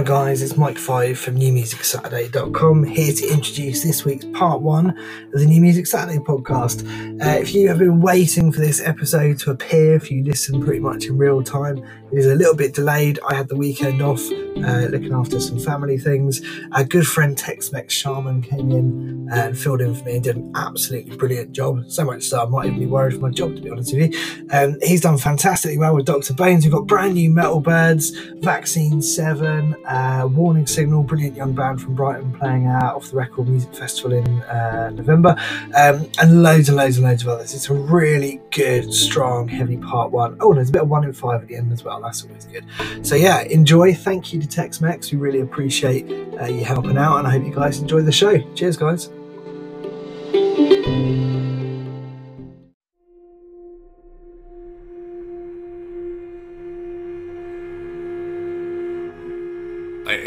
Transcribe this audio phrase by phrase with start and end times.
[0.00, 5.40] Hi guys, it's Mike Five from NewMusicSaturday.com here to introduce this week's part one of
[5.40, 6.86] the New Music Saturday podcast.
[7.22, 10.80] Uh, if you have been waiting for this episode to appear, if you listen pretty
[10.80, 13.18] much in real time, it is a little bit delayed.
[13.28, 16.40] I had the weekend off uh, looking after some family things.
[16.72, 20.36] A good friend Tex Mex Shaman came in and filled in for me and did
[20.36, 21.84] an absolutely brilliant job.
[21.88, 24.12] So much so I might even be worried for my job, to be honest with
[24.12, 24.46] you.
[24.50, 26.34] Um, he's done fantastically well with Dr.
[26.34, 26.64] Baines.
[26.64, 31.94] We've got brand new Metal Birds, Vaccine 7, uh, Warning Signal, brilliant young band from
[31.94, 35.36] Brighton playing out off the Record Music Festival in uh, November,
[35.76, 37.54] um, and loads and loads and loads of others.
[37.54, 40.36] It's a really good, strong, heavy part one.
[40.40, 42.00] Oh, there's a bit of one in five at the end as well.
[42.00, 42.64] That's always good.
[43.06, 43.94] So, yeah, enjoy.
[43.94, 45.12] Thank you to Tex Mex.
[45.12, 48.38] We really appreciate uh, you helping out, and I hope you guys enjoy the show.
[48.54, 49.10] Cheers, guys.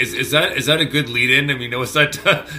[0.03, 1.49] Is, is that is that a good lead in?
[1.49, 2.17] I mean, was that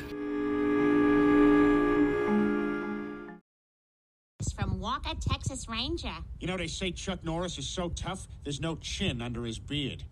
[4.55, 6.15] from Walker, Texas Ranger.
[6.41, 10.05] You know, they say Chuck Norris is so tough, there's no chin under his beard.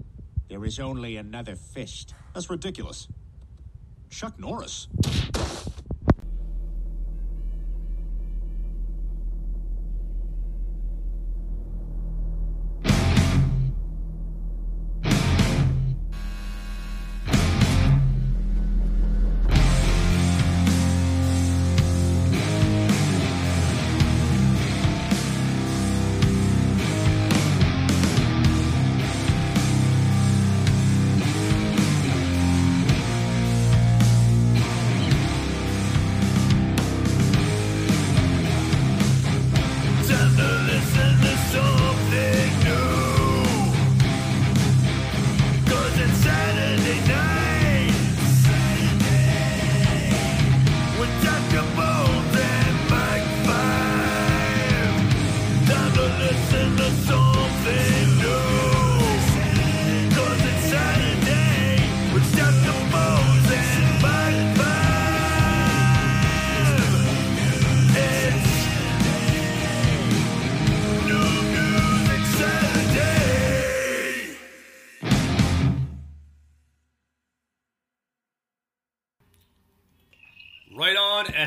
[0.51, 2.13] There is only another fist.
[2.35, 3.09] That's ridiculous.
[4.11, 4.89] Chuck Norris?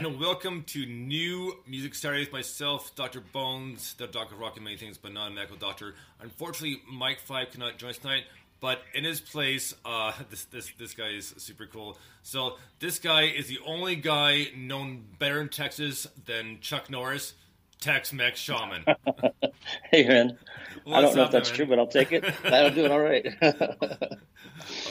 [0.05, 2.31] And welcome to New Music Saturdays.
[2.31, 3.21] Myself, Dr.
[3.21, 5.95] Bones, the Doctor of Rock and many things, but not a medical doctor.
[6.19, 8.25] Unfortunately, Mike Five cannot join us tonight,
[8.59, 11.97] but in his place, uh, this this this guy is super cool.
[12.21, 17.33] So this guy is the only guy known better in Texas than Chuck Norris,
[17.81, 18.85] Tex Mex Shaman.
[19.91, 20.37] hey man,
[20.87, 21.55] I don't know if that's man?
[21.57, 22.23] true, but I'll take it.
[22.43, 23.25] That'll do it all right.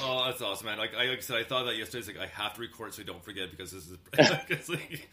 [0.03, 0.79] Oh, that's awesome, man!
[0.79, 1.99] Like I, like I said, I thought that yesterday.
[2.01, 4.69] It's like I have to record so I don't forget because this is.
[4.69, 5.09] like...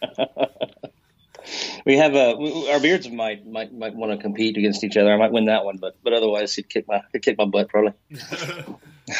[1.85, 2.35] we have a
[2.71, 5.11] our beards might might might want to compete against each other.
[5.11, 7.69] I might win that one, but but otherwise he'd kick my he'd kick my butt
[7.69, 7.93] probably.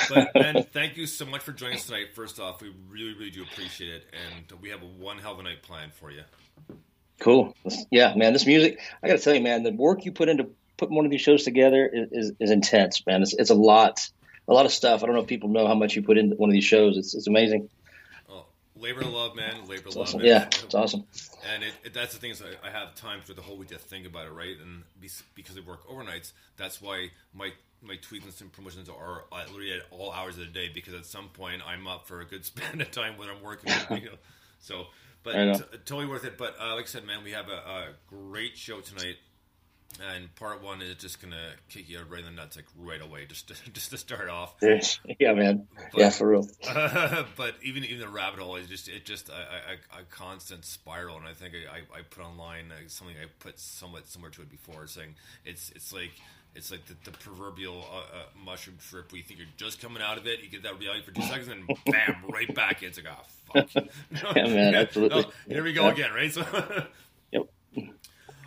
[0.09, 2.13] but man, thank you so much for joining us tonight.
[2.13, 5.39] First off, we really really do appreciate it, and we have a one hell of
[5.39, 6.23] a night planned for you.
[7.21, 7.55] Cool.
[7.91, 8.33] Yeah, man.
[8.33, 10.49] This music, I got to tell you, man, the work you put into
[10.81, 13.21] putting one of these shows together is, is, is intense, man.
[13.21, 14.09] It's, it's a lot
[14.47, 15.03] a lot of stuff.
[15.03, 16.97] I don't know if people know how much you put into one of these shows.
[16.97, 17.69] It's it's amazing.
[18.27, 19.67] Oh, labor of love, man.
[19.67, 20.07] Labor of love.
[20.07, 20.21] Awesome.
[20.21, 21.05] Yeah, it's awesome.
[21.53, 23.69] And it, it, that's the thing is I, I, have time for the whole week
[23.69, 24.55] to think about it, right?
[24.59, 24.83] And
[25.35, 27.51] because I work overnights, that's why my
[27.83, 31.29] my tweets and promotions are literally at all hours of the day because at some
[31.29, 33.71] point I'm up for a good span of time when I'm working.
[33.91, 34.17] you know,
[34.59, 34.87] so.
[35.23, 36.35] But t- totally worth it.
[36.35, 39.17] But uh, like I said, man, we have a, a great show tonight
[39.99, 43.25] and part one is just gonna kick you right in the nuts like right away,
[43.25, 44.55] just to, just to start off.
[45.19, 45.67] Yeah, man.
[45.91, 46.47] But, yeah, for real.
[46.67, 50.65] Uh, but even even the rabbit hole is just it just a, a, a constant
[50.65, 54.41] spiral, and I think I, I, put online uh, something I put somewhat similar to
[54.41, 55.15] it before, saying
[55.45, 56.11] it's it's like
[56.55, 60.01] it's like the, the proverbial uh, uh, mushroom trip where you think you're just coming
[60.01, 62.83] out of it, you get that reality for two seconds, and bam, right back.
[62.83, 63.85] It's like, oh, fuck.
[64.35, 65.25] yeah, man, absolutely.
[65.25, 65.91] Oh, here we go yeah.
[65.91, 66.31] again, right?
[66.31, 66.43] So.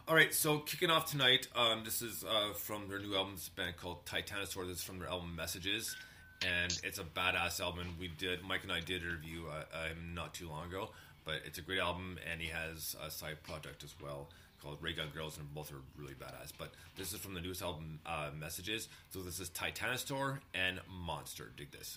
[0.07, 3.37] All right, so kicking off tonight, um, this is uh, from their new album.
[3.37, 4.67] A band called Titanosaur.
[4.67, 5.97] This is from their album Messages,
[6.43, 7.87] and it's a badass album.
[7.99, 10.91] We did Mike and I did a review uh, not too long ago,
[11.25, 14.29] but it's a great album, and he has a side project as well
[14.63, 16.53] called Ray Gun Girls, and both are really badass.
[16.59, 18.89] But this is from the newest album uh, Messages.
[19.09, 21.51] So this is Titanosaur and Monster.
[21.57, 21.97] Dig this.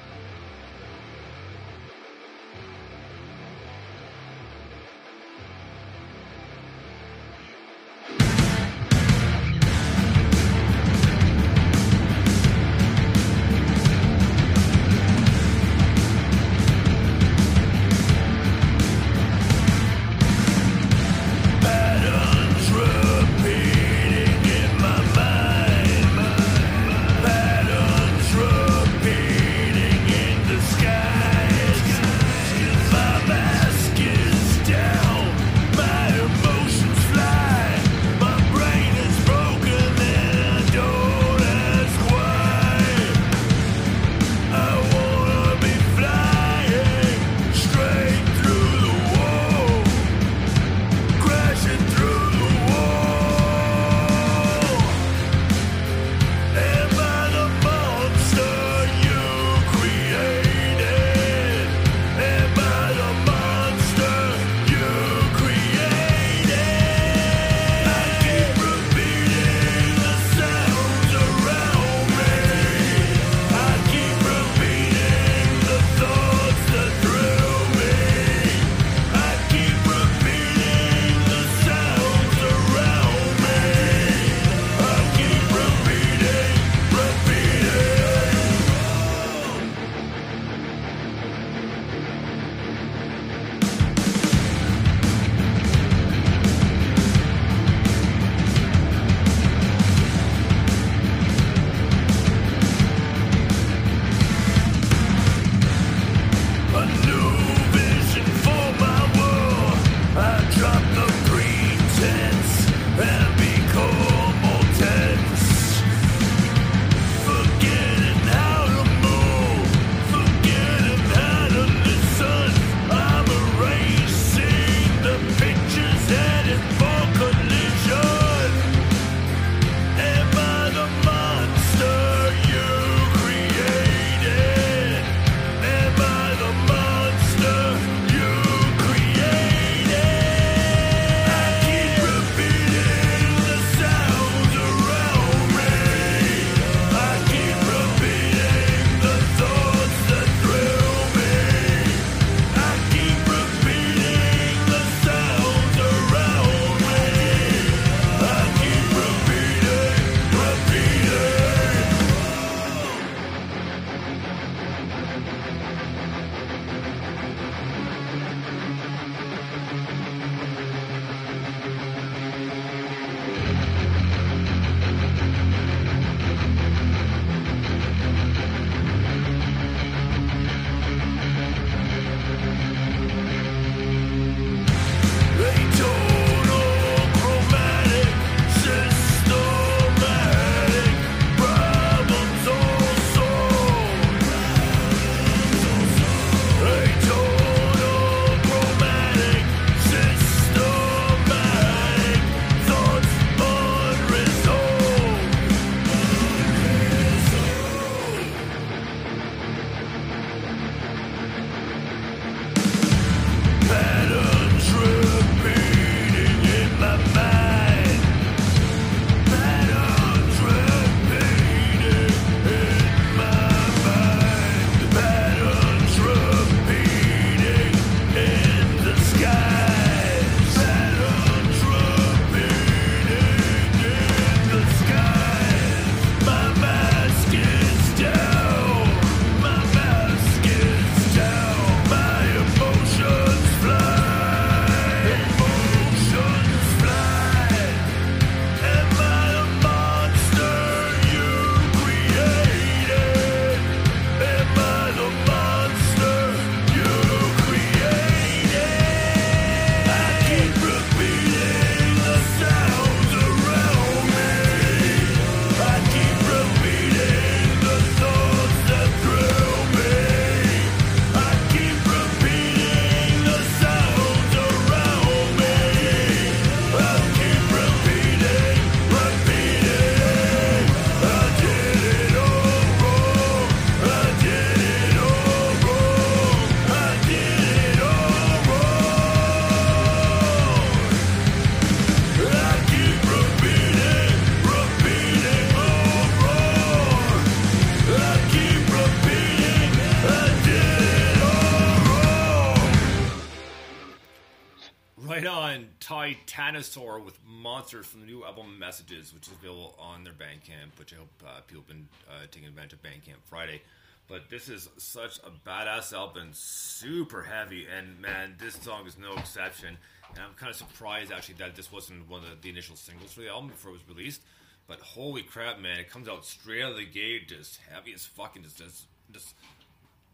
[306.01, 310.93] Titanosaur with Monsters from the new album Messages, which is available on their Bandcamp, which
[310.93, 313.61] I hope uh, people have been uh, taking advantage of Bandcamp Friday.
[314.07, 319.13] But this is such a badass album, super heavy, and man, this song is no
[319.13, 319.77] exception.
[320.09, 323.21] And I'm kind of surprised actually that this wasn't one of the, initial singles for
[323.21, 324.21] the album before it was released.
[324.67, 328.05] But holy crap, man, it comes out straight out of the gate, just heavy as
[328.05, 329.35] fucking, just, just, just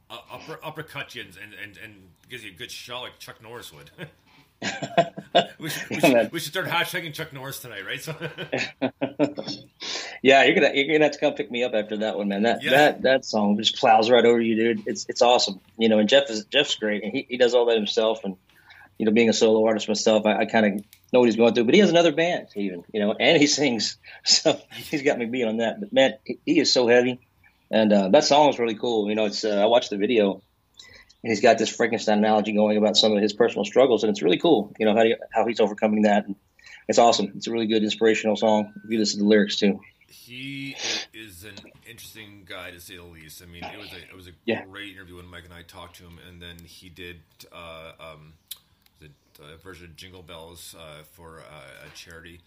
[0.09, 1.93] uh, upper uppercut you and, and, and
[2.29, 3.89] gives you a good shot like Chuck Norris would.
[4.61, 8.01] we, should, we, should, we, should, start hashtagging Chuck Norris tonight, right?
[8.01, 8.15] So
[10.21, 12.43] yeah, you're gonna you're gonna have to come pick me up after that one, man.
[12.43, 12.71] That yeah.
[12.71, 14.87] that that song just plows right over you, dude.
[14.87, 15.99] It's it's awesome, you know.
[15.99, 18.23] And Jeff is Jeff's great, and he, he does all that himself.
[18.23, 18.35] And
[18.97, 21.53] you know, being a solo artist myself, I, I kind of know what he's going
[21.53, 21.65] through.
[21.65, 25.25] But he has another band, even you know, and he sings, so he's got me
[25.25, 25.79] beat on that.
[25.79, 27.19] But man, he, he is so heavy,
[27.69, 29.07] and uh, that song is really cool.
[29.09, 30.41] You know, it's uh, I watched the video
[31.23, 34.21] and he's got this Frankenstein analogy going about some of his personal struggles, and it's
[34.21, 34.73] really cool.
[34.79, 36.35] You know how he, how he's overcoming that, and
[36.87, 37.33] it's awesome.
[37.35, 38.73] It's a really good inspirational song.
[38.83, 39.79] If you listen to the lyrics too.
[40.07, 40.75] He
[41.13, 41.55] is an
[41.89, 43.41] interesting guy to say the least.
[43.41, 44.63] I mean, it was a it was a yeah.
[44.65, 47.17] great interview when Mike and I talked to him, and then he did
[47.51, 48.33] uh, um,
[48.99, 49.07] the
[49.41, 52.39] uh, version of Jingle Bells uh, for uh, a charity,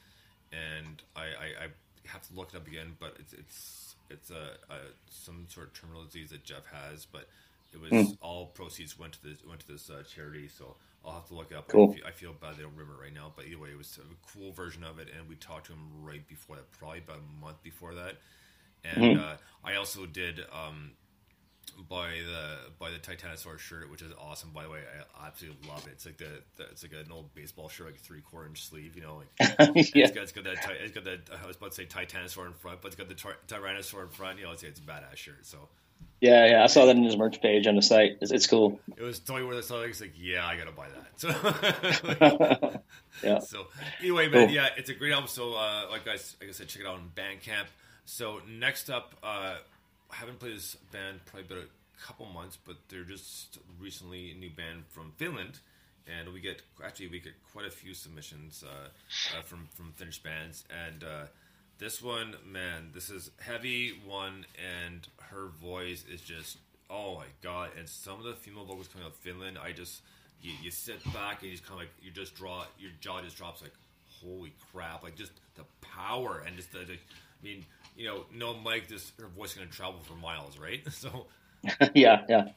[0.53, 4.73] and I, I, I, have to look it up again, but it's it's it's a,
[4.73, 4.77] a
[5.11, 7.29] some sort of terminal disease that Jeff has, but
[7.73, 8.19] it was mm.
[8.21, 10.49] all proceeds went to this went to this uh, charity.
[10.49, 11.69] So I'll have to look it up.
[11.69, 11.95] Cool.
[12.07, 14.53] I feel bad they don't remember right now, but either way, it was a cool
[14.53, 17.63] version of it, and we talked to him right before that, probably about a month
[17.63, 18.17] before that.
[18.85, 19.21] And mm.
[19.21, 20.93] uh, I also did um,
[21.89, 24.51] buy the buy the Titanosaur shirt, which is awesome.
[24.51, 24.81] By the way,
[25.19, 25.93] I absolutely love it.
[25.93, 28.65] It's like the, the it's like an old baseball shirt, like a three quarter inch
[28.67, 28.97] sleeve.
[28.97, 29.29] You know, like
[29.95, 30.05] yeah.
[30.05, 32.53] it's got, it's got that it's got that I was about to say Titanosaur in
[32.53, 34.39] front, but it's got the Tyrannosaur in front.
[34.39, 35.47] You know, it's, it's a badass shirt.
[35.47, 35.69] So
[36.21, 38.19] yeah, yeah, I saw that in his merch page on the site.
[38.21, 38.79] It's, it's cool.
[38.97, 39.65] It was totally worth it.
[39.65, 41.19] So it's like, yeah, I gotta buy that.
[41.21, 42.83] So,
[43.27, 43.39] yeah.
[43.39, 43.69] So
[44.01, 44.55] anyway, man, cool.
[44.55, 45.29] yeah, it's a great album.
[45.29, 47.67] So, uh, like guys, like I said, check it out on Bandcamp.
[48.05, 49.57] So next up, uh,
[50.11, 54.35] I haven't played this band probably about a couple months, but they're just recently a
[54.35, 55.61] new band from Finland,
[56.07, 58.89] and we get actually we get quite a few submissions uh,
[59.39, 61.27] uh from from Finnish bands, and uh,
[61.81, 64.45] this one, man, this is heavy one,
[64.85, 66.59] and her voice is just
[66.91, 67.71] oh my god!
[67.79, 70.03] And some of the female vocals coming out of Finland, I just
[70.43, 73.23] you, you sit back and you just kind of like you just draw your jaw
[73.23, 73.73] just drops like
[74.21, 75.03] holy crap!
[75.03, 77.65] Like just the power and just the, the I mean
[77.97, 80.83] you know no mic, this her voice is gonna travel for miles, right?
[80.93, 81.27] So
[81.95, 82.49] yeah, yeah.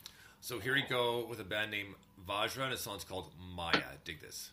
[0.42, 1.96] So here we go with a band named
[2.27, 3.82] Vajra, and a song's called Maya.
[4.03, 4.51] Dig this.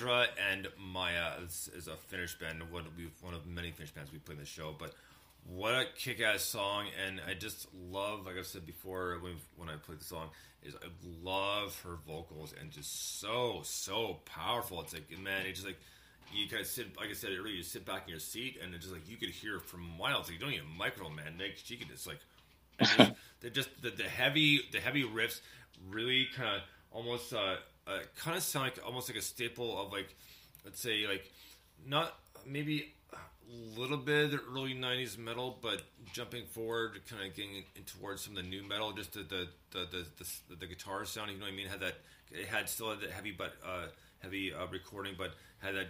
[0.00, 2.62] And Maya is, is a Finnish band.
[2.70, 4.94] One of, one of many Finnish bands we play in the show, but
[5.46, 6.86] what a kick-ass song!
[7.04, 10.28] And I just love, like I said before, when when I played the song,
[10.62, 10.86] is I
[11.22, 14.80] love her vocals and just so so powerful.
[14.82, 15.80] It's like man, it's just like
[16.32, 18.74] you kind of sit, like I said earlier, you sit back in your seat and
[18.74, 20.28] it's just like you could hear from miles.
[20.28, 21.34] Like you don't need a microphone, man.
[21.38, 22.20] Like she could just like
[23.40, 25.40] they're just the, the heavy the heavy riffs
[25.90, 27.56] really kind of almost uh,
[27.86, 30.14] uh kind of sound like almost like a staple of like
[30.64, 31.30] let's say like
[31.86, 32.14] not
[32.46, 37.64] maybe a little bit of the early 90s metal but jumping forward kind of getting
[37.76, 40.06] in towards some of the nu metal just the the the, the,
[40.48, 41.66] the, the guitar sound you know what i mean?
[41.66, 41.94] Had that
[42.30, 43.86] it had still had that heavy but uh
[44.20, 45.88] heavy uh, recording but had that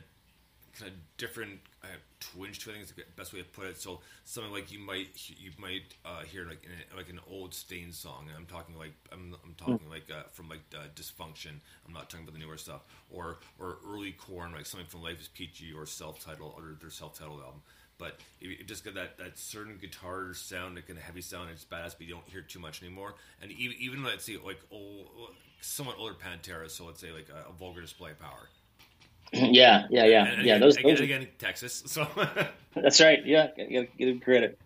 [0.79, 1.87] kind of different uh,
[2.21, 2.75] twinge to it.
[2.75, 3.81] I think the best way to put it.
[3.81, 7.55] So something like you might you might uh, hear like in a, like an old
[7.55, 11.61] Staind song, and I'm talking like I'm, I'm talking like uh, from like uh, Dysfunction.
[11.87, 15.21] I'm not talking about the newer stuff, or or early Korn, like something from Life
[15.21, 17.63] Is Peachy or self-titled or their self-titled album.
[17.99, 21.51] But it just got that, that certain guitar sound, like kind of heavy sound.
[21.51, 23.15] It's badass, but you don't hear too much anymore.
[23.41, 25.09] And even even let's say like old,
[25.61, 28.49] somewhat older Pantera, so let's say like a, a vulgar display of power
[29.51, 30.57] yeah, yeah, yeah, and, yeah.
[30.57, 31.83] Again, those, again, those again, Texas.
[31.87, 32.07] So
[32.75, 33.25] that's right.
[33.25, 34.59] Yeah, give, give credit.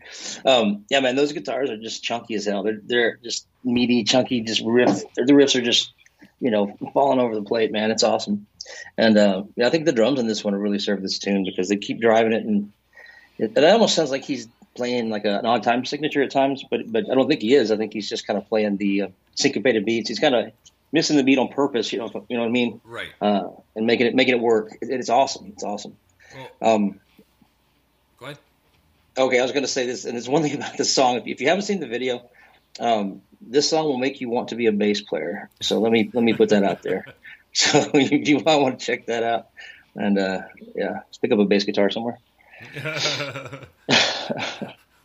[0.44, 2.64] Um, yeah, man, those guitars are just chunky as hell.
[2.64, 5.02] They're they're just meaty, chunky, just riff.
[5.14, 5.92] The riffs are just
[6.40, 7.92] you know falling over the plate, man.
[7.92, 8.48] It's awesome.
[8.98, 11.68] And uh, yeah, I think the drums in this one really serve this tune because
[11.68, 12.72] they keep driving it, and
[13.38, 16.64] it, it almost sounds like he's playing like a, an odd time signature at times,
[16.68, 17.70] but but I don't think he is.
[17.70, 20.08] I think he's just kind of playing the uh, syncopated beats.
[20.08, 20.52] He's kind of
[20.92, 21.92] missing the beat on purpose.
[21.92, 22.80] You know, you know what I mean?
[22.84, 23.08] Right.
[23.20, 24.72] Uh, and making it making it work.
[24.80, 25.46] It, it's awesome.
[25.54, 25.96] It's awesome.
[26.60, 27.00] Well, Um,
[28.18, 28.38] go ahead.
[29.16, 31.22] okay, I was going to say this, and there's one thing about this song.
[31.26, 32.22] If you haven't seen the video,
[32.80, 35.48] um, this song will make you want to be a bass player.
[35.60, 37.06] So let me let me put that out there.
[37.52, 39.46] So you, you might want to check that out.
[39.94, 40.42] And uh,
[40.74, 42.18] yeah, let's pick up a bass guitar somewhere.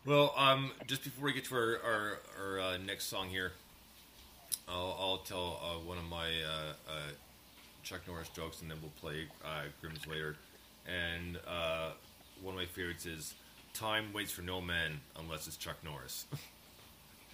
[0.06, 3.54] well, um, just before we get to our our, our uh, next song here,
[4.68, 7.12] I'll, I'll tell uh, one of my uh, uh,
[7.84, 10.36] Chuck Norris jokes, and then we'll play uh, Grimm's later.
[10.88, 11.92] And uh,
[12.42, 13.34] one of my favorites is
[13.74, 16.26] "Time waits for no man unless it's Chuck Norris."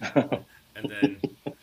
[0.00, 1.16] and then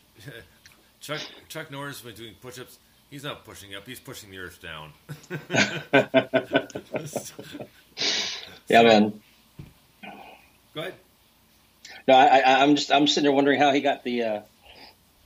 [1.01, 4.91] Chuck Chuck Norris when doing push-ups, he's not pushing up; he's pushing the earth down.
[8.67, 9.21] Yeah, man.
[10.73, 10.95] Go ahead.
[12.07, 14.39] No, I, I, I'm just I'm sitting there wondering how he got the uh,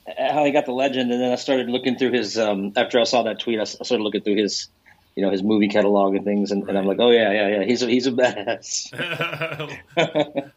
[0.06, 2.38] how he got the legend, and then I started looking through his.
[2.38, 4.68] Um, after I saw that tweet, I started looking through his,
[5.16, 7.64] you know, his movie catalog and things, and, and I'm like, oh yeah, yeah, yeah,
[7.64, 8.92] he's a, he's a badass.
[9.96, 10.52] well,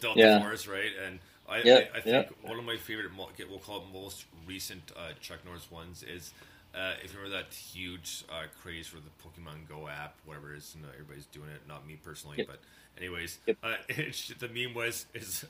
[0.00, 0.40] Delta Yeah.
[0.40, 0.90] Force, right?
[1.06, 1.18] And
[1.48, 2.32] I, Yep, I, I think yep.
[2.42, 6.32] one of my favorite, we'll call it most recent uh, Chuck Norris ones is
[6.74, 10.58] uh, if you remember that huge uh, craze for the Pokemon Go app, whatever it
[10.58, 11.60] is, and everybody's doing it.
[11.68, 12.46] Not me personally, Yep.
[12.48, 12.60] but
[12.98, 13.56] anyways, Yep.
[13.62, 15.44] uh, it's, the meme was is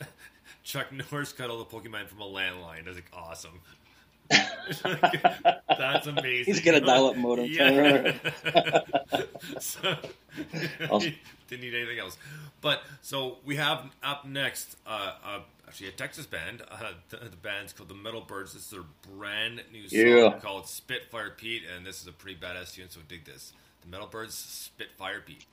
[0.74, 2.84] Chuck Norris cut all the Pokemon from a landline.
[2.84, 3.60] That's like, awesome.
[5.78, 6.52] That's amazing.
[6.52, 7.46] He's got a dial-up modem.
[7.48, 8.16] Yeah.
[9.60, 9.96] so,
[10.90, 11.14] Awesome.
[11.48, 12.18] didn't need anything else.
[12.60, 16.62] But so we have up next, uh, uh, actually a Texas band.
[16.68, 18.54] Uh, the, the band's called the Metal Birds.
[18.54, 18.82] This is their
[19.16, 20.40] brand new song Yeah.
[20.40, 22.88] called Spitfire Pete, and this is a pretty badass tune.
[22.88, 23.52] So dig this.
[23.82, 25.44] The Metal Birds, Spitfire Pete.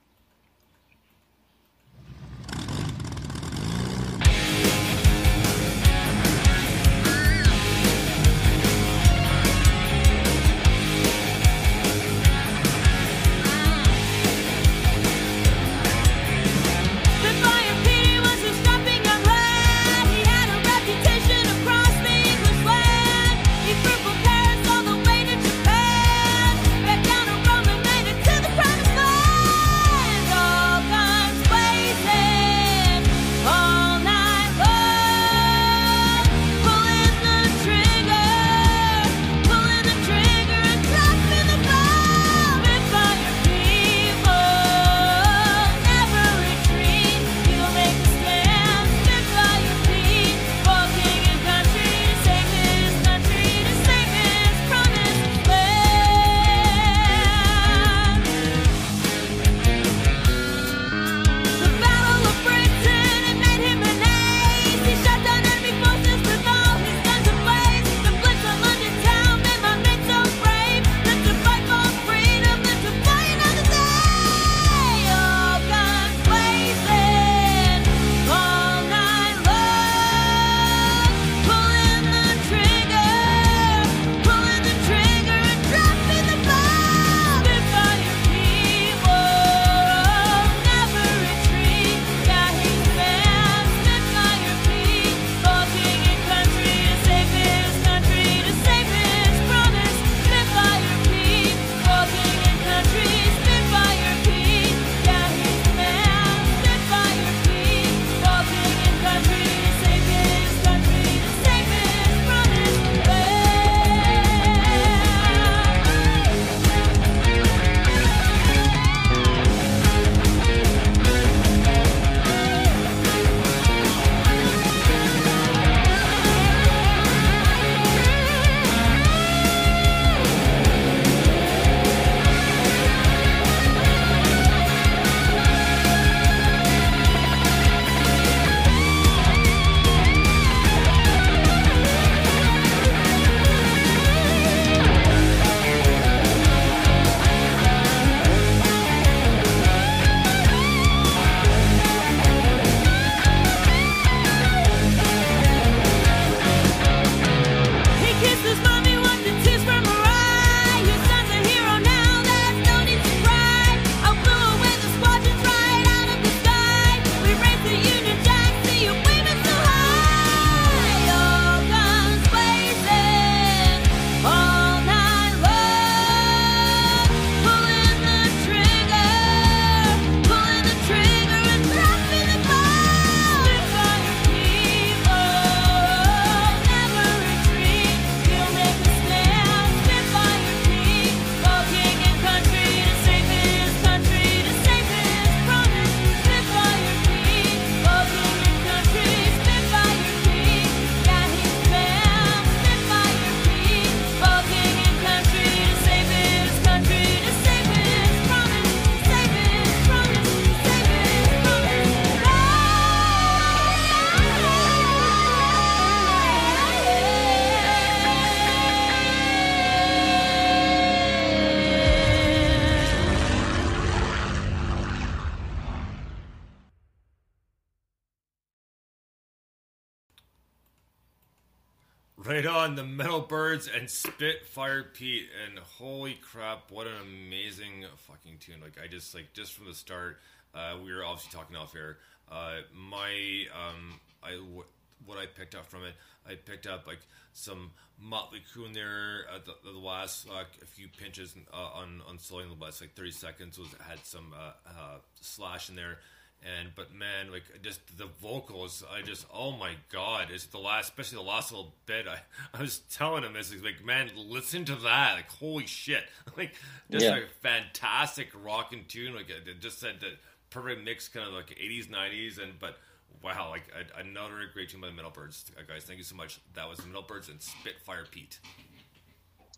[232.71, 238.61] On the Metal Birds and Spitfire Pete, and holy crap, what an amazing fucking tune!
[238.61, 240.19] Like I just like just from the start,
[240.55, 241.97] uh, we were obviously talking off air.
[242.31, 244.63] Uh, my um, I w-
[245.05, 246.99] what I picked up from it, I picked up like
[247.33, 249.25] some Motley Crue in there.
[249.35, 252.93] at the, the last like a few pinches uh, on on slowing the last like
[252.93, 255.97] thirty seconds was had some uh, uh, slash in there.
[256.43, 260.29] And but man, like just the vocals, I just oh my god!
[260.31, 262.07] It's the last, especially the last little bit.
[262.07, 262.17] I,
[262.57, 265.13] I was telling him this, like man, listen to that!
[265.17, 266.03] Like holy shit!
[266.37, 266.53] Like
[266.89, 267.17] just Yeah.
[267.17, 269.13] a fantastic rocking tune.
[269.13, 270.13] Like it just said that
[270.49, 272.77] perfect mix, kind of like eighties, nineties, and but
[273.23, 273.65] wow, like
[273.99, 275.83] another great tune by the Metal Birds, uh, guys.
[275.83, 276.39] Thank you so much.
[276.55, 278.39] That was the Metal Birds and Spitfire Pete.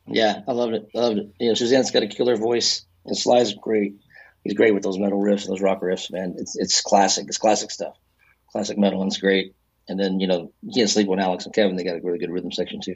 [0.06, 0.90] Yeah, I loved it.
[0.94, 1.34] I loved it.
[1.40, 3.96] You know, Suzanne's got a killer voice, and Sly's great.
[4.44, 6.36] He's great with those metal riffs and those rock riffs, man.
[6.38, 7.28] It's it's classic.
[7.28, 7.96] It's classic stuff.
[8.52, 9.56] Classic metal, and it's great.
[9.88, 11.76] And then you know, you can't sleep on Alex and Kevin.
[11.76, 12.96] They got a really good rhythm section too.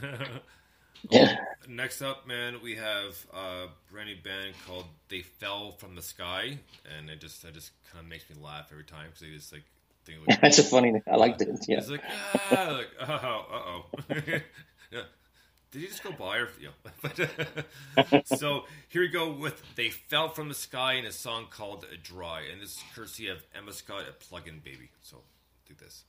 [1.08, 1.36] Yeah,
[1.68, 6.58] Next up, man, we have a brand new band called They Fell from the Sky,
[6.98, 9.52] and it just that just kind of makes me laugh every time because they just
[9.52, 9.62] like
[10.04, 11.00] think like that's a funny.
[11.10, 11.48] I liked it.
[11.68, 12.02] Yeah, It's like,
[12.50, 14.40] ah, like, oh, uh oh.
[14.92, 15.02] yeah.
[15.70, 18.20] Did he just go by or yeah?
[18.24, 22.42] So here we go with "They Fell from the Sky" in a song called "Dry,"
[22.52, 24.90] and this is courtesy of Emma Scott at Plug-in Baby.
[25.00, 25.18] So
[25.68, 26.04] do this.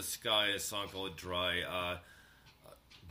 [0.00, 0.48] The sky.
[0.48, 1.98] A song called "Dry." Uh,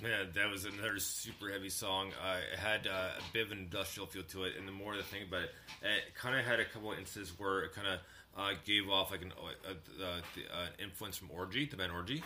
[0.01, 2.11] man, that was another super heavy song.
[2.23, 4.93] Uh, it had uh, a bit of an industrial feel to it, and the more
[4.93, 5.51] I think about it,
[5.83, 7.99] it kind of had a couple of instances where it kind of
[8.37, 9.73] uh, gave off like an uh, uh,
[10.35, 12.23] the, uh, influence from Orgy, the band Orgy.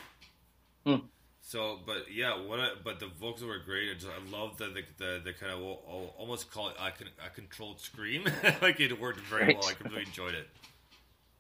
[1.46, 2.60] So, but yeah, what?
[2.62, 3.90] I, but the vocals were great.
[3.92, 6.76] I, just, I love the the, the the kind of I'll, I'll almost call it
[6.80, 8.24] a, a controlled scream.
[8.62, 9.58] like it worked very Right.
[9.58, 9.68] well.
[9.70, 10.48] I really enjoyed it.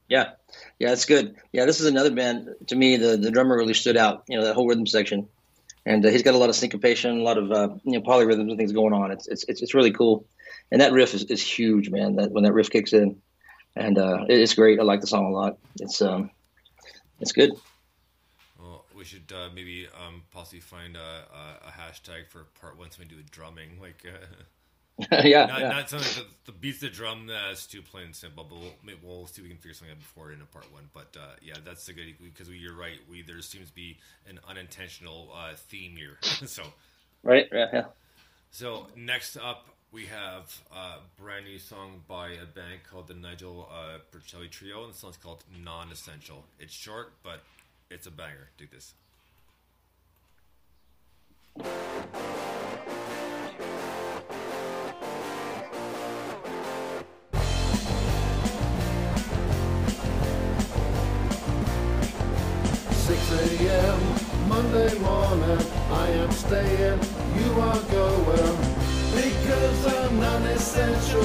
[0.09, 0.31] Yeah,
[0.79, 1.35] yeah, it's good.
[1.51, 2.97] Yeah, this is another band to me.
[2.97, 4.23] The the drummer really stood out.
[4.27, 5.27] You know that whole rhythm section,
[5.85, 8.49] and uh, he's got a lot of syncopation, a lot of uh, you know polyrhythms
[8.49, 9.11] and things going on.
[9.11, 10.25] It's it's it's, really cool,
[10.71, 12.17] and that riff is, is huge, man.
[12.17, 13.21] That when that riff kicks in,
[13.75, 14.79] and uh, it- it's great.
[14.79, 15.57] I like the song a lot.
[15.79, 16.29] It's um,
[17.19, 17.51] it's good.
[18.59, 20.99] Well, we should uh, maybe um, possibly find a,
[21.33, 22.91] a, a hashtag for part one.
[22.91, 24.25] Something to do with drumming, like uh,
[25.11, 25.69] yeah, not, yeah.
[25.69, 27.27] not something that the beats the drum.
[27.29, 28.45] Uh, it's too plain and simple.
[28.47, 30.89] But we'll, we'll see if we can figure something out before in a part one.
[30.93, 32.99] But uh, yeah, that's a good because we, you're right.
[33.09, 33.97] We there seems to be
[34.29, 36.17] an unintentional uh, theme here.
[36.21, 36.63] so.
[37.23, 37.85] right, yeah, yeah.
[38.51, 43.67] So next up, we have a brand new song by a band called the Nigel
[43.71, 47.41] uh, Percelli Trio, and the song's called "Non-Essential." It's short, but
[47.89, 48.49] it's a banger.
[48.57, 48.93] Do this.
[65.01, 66.99] Morning, I am staying,
[67.35, 68.57] you are going,
[69.15, 71.23] because I'm non-essential.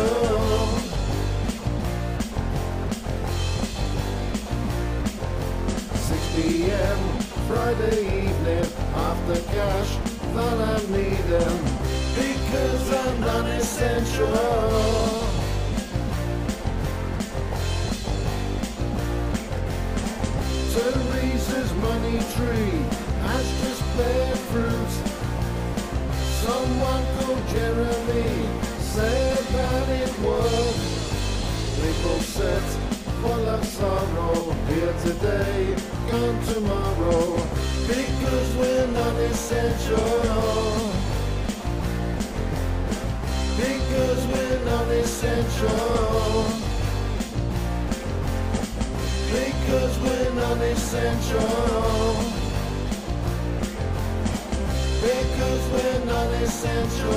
[6.34, 7.18] P.m.
[7.48, 9.90] Friday evening, after cash
[10.34, 11.58] that I'm needing,
[12.14, 14.78] because I'm non-essential.
[21.38, 22.97] Theresa's money tree
[23.98, 24.92] has fruit.
[26.44, 28.30] Someone called Jeremy
[28.78, 30.76] said that it would.
[31.82, 32.62] People sit
[33.20, 35.74] full of sorrow here today,
[36.10, 37.36] gone tomorrow,
[37.86, 40.92] because we're not essential.
[43.56, 46.46] Because we're not essential.
[49.32, 52.37] Because we're non-essential.
[55.08, 57.08] Because we're non-essential.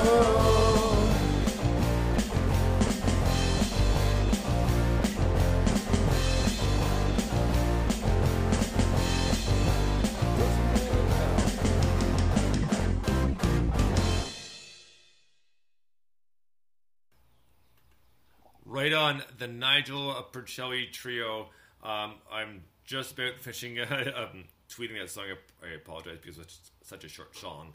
[18.64, 21.50] Right on the Nigel Percelli Trio.
[21.82, 25.24] Um, I'm just about finishing uh, um, tweeting that song.
[25.62, 27.74] I, I apologize because it's such a short song.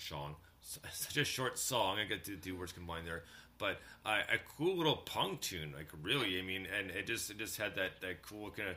[0.00, 0.36] Song.
[0.60, 1.98] Such a short song.
[1.98, 3.22] I get to do words combined there.
[3.58, 6.38] But uh, a cool little punk tune, like really.
[6.38, 8.76] I mean, and it just it just had that, that cool kind of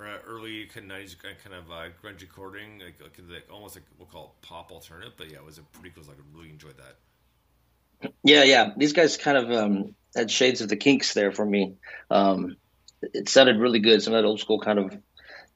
[0.00, 3.84] uh, early kind of 90s kind of uh, grunge recording, like, like, like almost like
[3.98, 5.12] we'll call it pop alternative.
[5.16, 6.04] But yeah, it was a pretty cool.
[6.04, 6.14] song.
[6.18, 8.10] I really enjoyed that.
[8.22, 8.72] Yeah, yeah.
[8.76, 11.74] These guys kind of um, had shades of the Kinks there for me.
[12.10, 12.56] Um,
[13.02, 14.02] it sounded really good.
[14.02, 14.96] Some of that old school kind of,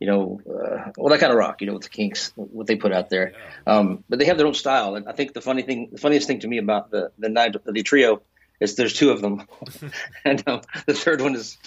[0.00, 2.76] you know, uh, well, that kind of rock, you know, with the Kinks, what they
[2.76, 3.32] put out there.
[3.66, 4.94] Um, but they have their own style.
[4.94, 7.56] And I think the funny thing, the funniest thing to me about the the night
[7.64, 8.22] the trio
[8.60, 9.46] is there's two of them,
[10.24, 11.58] and um, the third one is,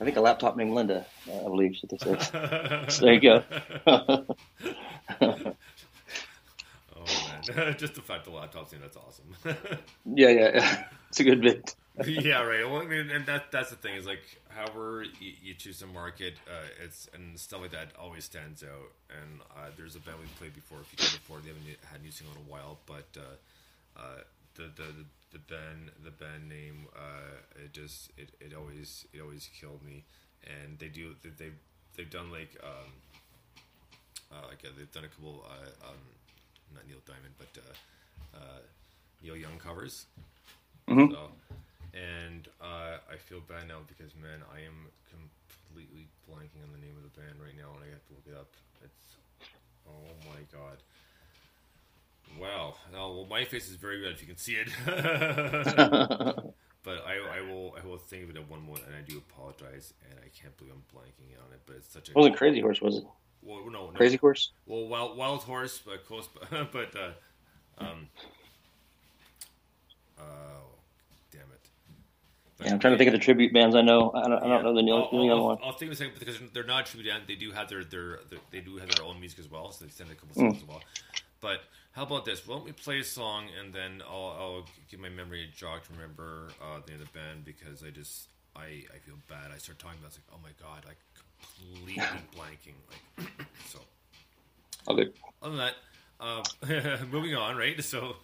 [0.00, 1.06] I think, a laptop named Linda.
[1.28, 2.28] Uh, I believe she says.
[2.88, 3.44] so there you go.
[7.06, 9.26] Oh man, just the fact the laptop's in that's awesome.
[10.06, 10.84] yeah, yeah, yeah.
[11.10, 11.74] It's a good bit.
[12.06, 12.68] yeah, right.
[12.68, 15.86] Well, I mean, and that that's the thing is like, however you, you choose to
[15.86, 18.90] market, uh, it's and stuff like that always stands out.
[19.10, 20.78] And uh, there's a band we played before.
[20.80, 24.00] If you can afford, they haven't had a new single in a while, but uh,
[24.00, 24.22] uh,
[24.56, 24.90] the the
[25.32, 30.02] the band the band name uh, it just it, it always it always killed me.
[30.46, 31.58] And they do they they've,
[31.96, 32.90] they've done like um,
[34.32, 35.98] uh, like uh, they've done a couple uh, um,
[36.74, 38.58] not Neil Diamond but uh, uh,
[39.22, 40.06] Neil Young covers.
[40.88, 41.10] Mhm.
[41.12, 41.30] So,
[41.94, 46.98] and uh, I feel bad now because man, I am completely blanking on the name
[46.98, 48.50] of the band right now, and I have to look it up.
[48.82, 49.16] It's
[49.86, 50.82] oh my god.
[52.40, 52.74] Wow.
[52.92, 54.68] Now, well, my face is very red if you can see it.
[56.84, 59.18] but I, I will, I will think of it at one moment, and I do
[59.18, 61.60] apologize, and I can't believe I'm blanking on it.
[61.64, 63.04] But it's such a It wasn't Crazy Horse, was it?
[63.42, 63.92] Well, no, no.
[63.92, 64.50] Crazy Horse.
[64.66, 67.12] Well, wild, wild horse, but close, but uh,
[67.78, 68.08] um.
[70.16, 70.24] But
[72.64, 74.10] Yeah, I'm trying to think of the tribute bands I know.
[74.14, 75.58] I don't, I don't know the Neil, I'll, Neil I'll, one.
[75.62, 77.24] I'll think of a second because they're not tribute band.
[77.28, 79.84] They do have their, their, their they do have their own music as well, so
[79.84, 80.50] they send a couple Mm.
[80.50, 80.82] songs as well.
[81.40, 81.60] But
[81.92, 82.46] how about this?
[82.46, 85.84] Why don't we play a song and then I'll, I'll give my memory a jog
[85.84, 89.50] to remember uh, the name of the band because I just I, I feel bad.
[89.54, 90.96] I start talking about it, it's like oh my god, like
[91.84, 92.02] completely
[92.36, 92.74] blanking.
[93.18, 93.28] Like
[93.68, 93.80] so.
[94.94, 95.12] Good.
[95.42, 95.74] Other than that,
[96.20, 97.82] uh, moving on, right?
[97.84, 98.16] So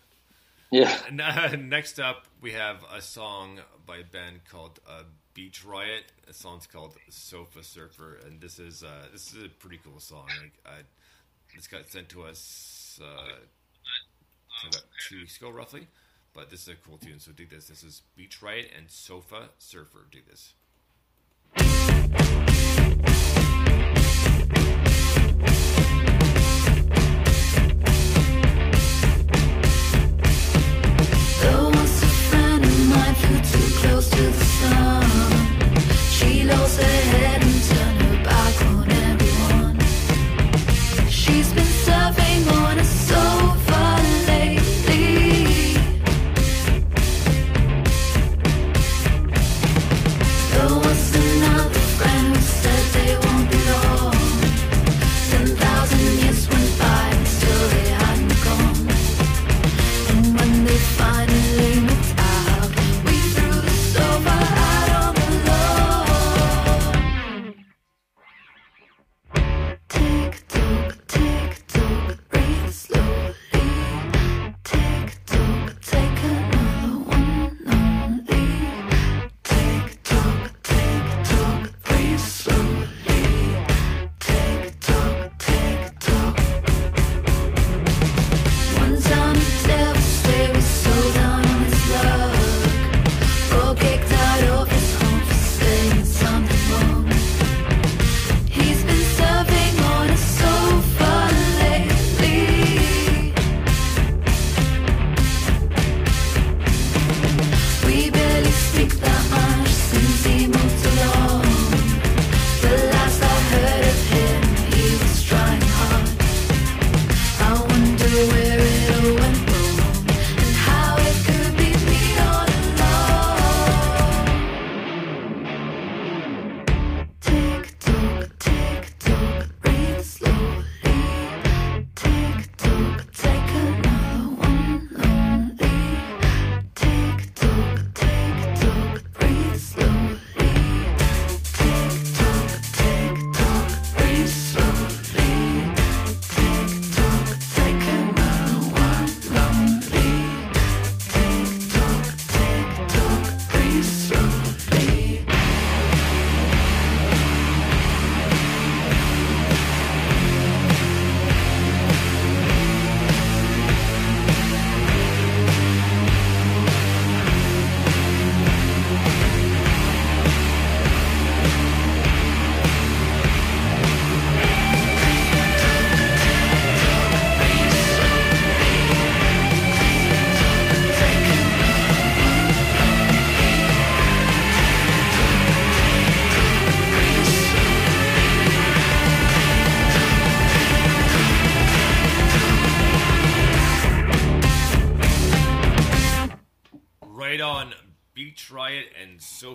[0.70, 0.96] Yeah.
[1.59, 5.02] Next up, we have a song by a band called uh,
[5.35, 6.04] Beach Riot.
[6.26, 10.28] The song's called Sofa Surfer, and this is uh, this is a pretty cool song.
[10.64, 10.83] Uh,
[11.54, 13.33] this got sent to us uh,
[14.68, 15.87] about two weeks ago, roughly.
[16.33, 17.66] But this is a cool tune, so dig this.
[17.66, 20.06] This is Beach Riot and Sofa Surfer.
[20.10, 20.54] Dig this.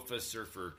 [0.06, 0.76] Sofa Surfer.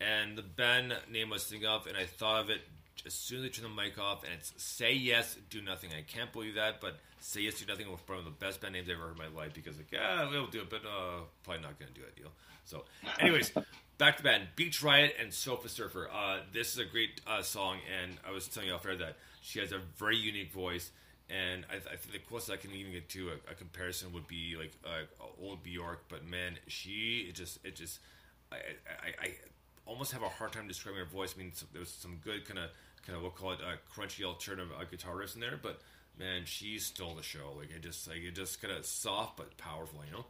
[0.00, 2.62] And the band name was thinking of, and I thought of it
[3.04, 5.90] as soon as I turned the mic off, and it's Say Yes, Do Nothing.
[5.96, 8.74] I can't believe that, but Say Yes, Do Nothing was one of the best band
[8.74, 11.20] names I've ever heard in my life because, like, yeah, we'll do it, but uh,
[11.44, 12.30] probably not going to do it, you know?
[12.64, 12.84] So,
[13.18, 13.52] anyways,
[13.98, 16.08] back to band Beach Riot and Sofa Surfer.
[16.10, 19.16] Uh, this is a great uh, song, and I was telling you off air that
[19.42, 20.90] she has a very unique voice.
[21.28, 24.26] And I, I think the closest I can even get to a, a comparison would
[24.26, 25.04] be like uh,
[25.40, 28.00] old Bjork, but man, she it just it just
[28.52, 29.30] I, I, I
[29.86, 31.34] almost have a hard time describing her voice.
[31.36, 32.70] I mean, so, there was some good kind of
[33.06, 35.80] kind of we'll call it uh, crunchy alternative uh, guitar riffs in there, but
[36.18, 37.52] man, she stole the show.
[37.56, 40.24] Like it just like it just kind of soft but powerful, you know.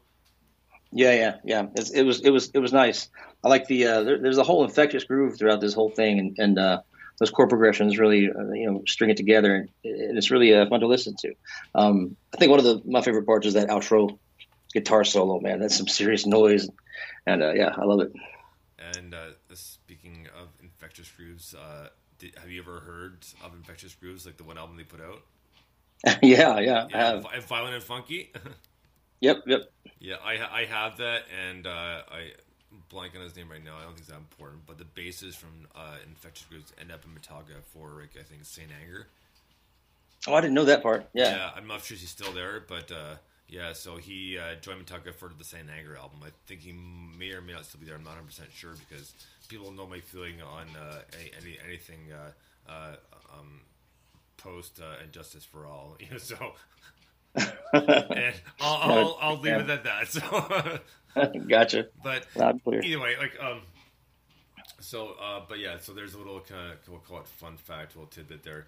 [0.92, 1.66] Yeah, yeah, yeah.
[1.76, 3.08] It's, it was, it was, it was nice.
[3.44, 3.86] I like the.
[3.86, 6.80] Uh, there, there's a whole infectious groove throughout this whole thing, and, and uh,
[7.20, 10.66] those chord progressions really, uh, you know, string it together, and, and it's really uh,
[10.68, 11.34] fun to listen to.
[11.74, 14.18] Um, I think one of the my favorite parts is that outro
[14.72, 15.38] guitar solo.
[15.38, 16.68] Man, that's some serious noise,
[17.26, 18.12] and uh, yeah, I love it.
[18.96, 24.24] And uh, speaking of infectious grooves, uh, did, have you ever heard of infectious grooves,
[24.26, 25.22] like the one album they put out?
[26.22, 27.22] yeah, yeah, I have.
[27.22, 28.32] Vi- violent and funky.
[29.22, 29.60] Yep, yep.
[29.98, 32.30] Yeah, I I have that, and uh, I
[32.88, 33.76] blank on his name right now.
[33.76, 37.04] I don't think it's that important, but the bases from uh, Infectious Grooves end up
[37.04, 38.68] in Metallica for like I think St.
[38.80, 39.08] Anger.
[40.26, 41.06] Oh, I didn't know that part.
[41.12, 43.16] Yeah, I'm not sure if he's still there, but uh,
[43.51, 43.72] yeah.
[43.72, 45.68] So he uh, joined Metallica for the St.
[45.68, 46.20] Anger album.
[46.24, 47.96] I think he may or may not still be there.
[47.96, 49.12] I'm not 100 percent sure because
[49.48, 52.96] people know my feeling on uh, any, any anything uh, uh,
[53.38, 53.61] um,
[54.36, 55.12] post uh, and
[55.44, 55.96] for All.
[56.01, 56.55] You know, so
[57.34, 60.09] and I'll, I'll, I'll leave it at that.
[60.09, 61.88] So, gotcha.
[62.03, 62.82] but Loud and clear.
[62.82, 63.61] either like um,
[64.80, 67.96] so uh, but yeah, so there's a little kind of we'll call it fun fact,
[67.96, 68.66] little tidbit there.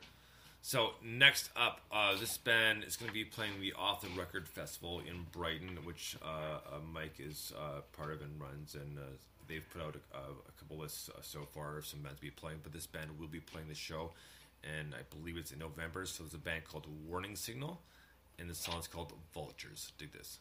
[0.65, 4.47] So next up, uh, this band is going to be playing the Off the Record
[4.47, 9.03] Festival in Brighton, which uh, uh, Mike is uh, part of and runs, and uh,
[9.49, 12.31] they've put out a, a couple lists uh, so far of some bands to be
[12.31, 12.59] playing.
[12.63, 14.13] But this band will be playing the show,
[14.63, 16.07] and I believe it's in November.
[16.07, 17.81] So there's a band called Warning Signal,
[18.39, 19.91] and the song's called Vultures.
[19.99, 20.39] Dig this.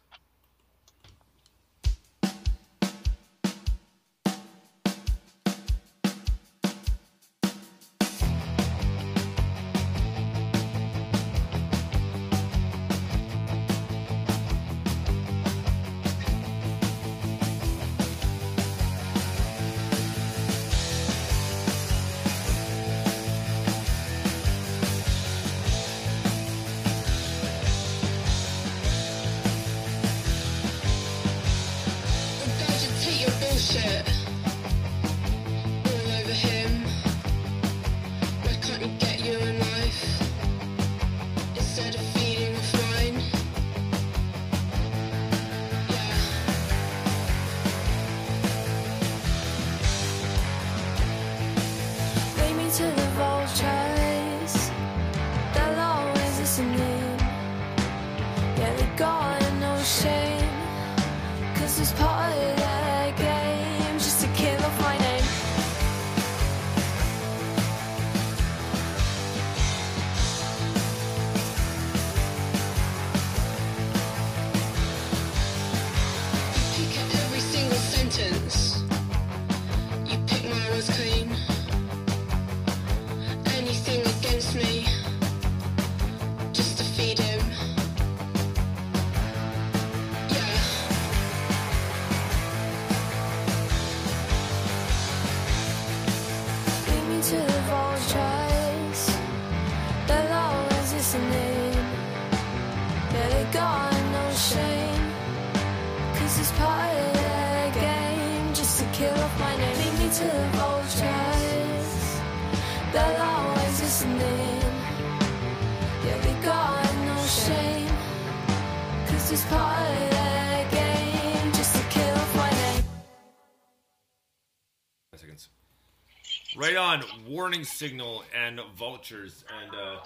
[127.42, 129.98] Warning signal and vultures, and uh,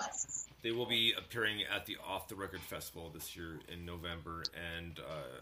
[0.63, 4.41] they will be appearing at the Off the Record Festival this year in November.
[4.77, 5.41] And uh,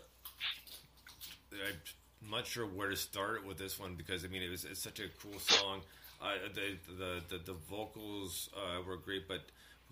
[1.52, 4.82] I'm not sure where to start with this one because I mean it was it's
[4.82, 5.82] such a cool song.
[6.20, 9.42] Uh, the, the the the vocals uh, were great, but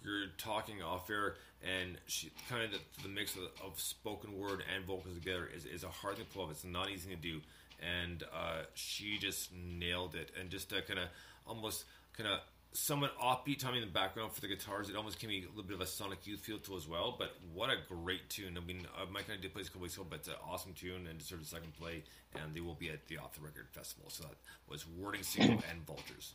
[0.04, 4.64] you're talking off air, and she kind of the, the mix of, of spoken word
[4.76, 6.49] and vocals together is, is a hard thing to pull off.
[6.49, 7.41] It's not easy to do,
[7.80, 10.32] and uh, she just nailed it.
[10.39, 11.06] And just to kind of
[11.46, 11.86] almost
[12.18, 12.39] kind of
[12.74, 15.64] somewhat offbeat timing in the background for the guitars, it almost gave me a little
[15.64, 17.16] bit of a Sonic Youth feel to as well.
[17.18, 18.58] But what a great tune!
[18.58, 20.28] I mean, uh, Mike and I did play this a couple weeks ago, but it's
[20.28, 22.04] an awesome tune and deserves a second play.
[22.36, 24.10] And they will be at the Off the Record Festival.
[24.10, 24.36] So that
[24.70, 26.34] was Warning Signal and Vultures.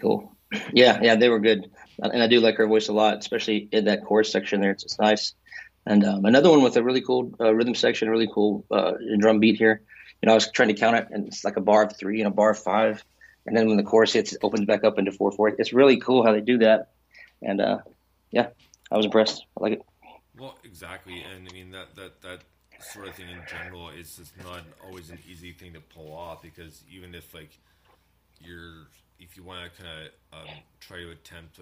[0.00, 0.32] Cool.
[0.72, 1.68] Yeah, yeah, they were good,
[1.98, 4.70] and I do like her voice a lot, especially in that chorus section there.
[4.70, 5.34] It's, it's nice.
[5.84, 9.40] And um, another one with a really cool uh, rhythm section, really cool uh, drum
[9.40, 9.82] beat here.
[10.22, 12.20] You know, I was trying to count it, and it's like a bar of three
[12.20, 13.04] and a bar of five,
[13.46, 15.48] and then when the chorus hits, it opens back up into four four.
[15.48, 16.92] It's really cool how they do that,
[17.42, 17.78] and uh,
[18.30, 18.48] yeah,
[18.90, 19.44] I was impressed.
[19.58, 19.82] I like it.
[20.38, 22.40] Well, exactly, and I mean that that that
[22.80, 26.42] sort of thing in general is just not always an easy thing to pull off
[26.42, 27.58] because even if like
[28.40, 28.88] you're
[29.18, 31.60] if you want to kind of um, try to attempt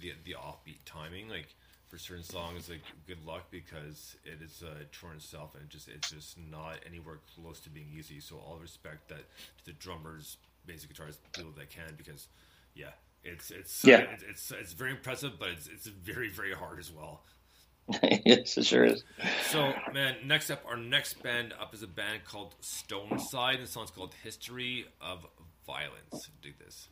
[0.00, 1.54] the the offbeat timing, like
[1.88, 5.68] for certain songs, like good luck because it is a tour in itself and it
[5.68, 8.20] just it's just not anywhere close to being easy.
[8.20, 9.24] So all respect that
[9.58, 12.28] to the drummers, basic guitarists, do what they can because
[12.74, 12.90] yeah,
[13.22, 14.00] it's it's Yeah.
[14.12, 17.22] it's, it's it's very impressive, but it's it's very very hard as well.
[18.24, 19.04] yes, it sure is.
[19.50, 23.56] So, man, next up, our next band up is a band called Stone Side.
[23.56, 25.26] and The song's called History of
[25.66, 26.30] Violence.
[26.40, 26.88] Dig this.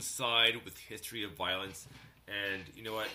[0.00, 1.86] Side with history of violence,
[2.28, 3.08] and you know what?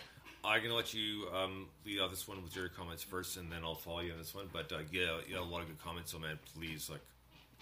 [0.43, 3.59] I'm gonna let you um, lead off this one with your comments first, and then
[3.63, 4.45] I'll follow you on this one.
[4.51, 7.01] But uh, yeah, you know, a lot of good comments, so man, please, like,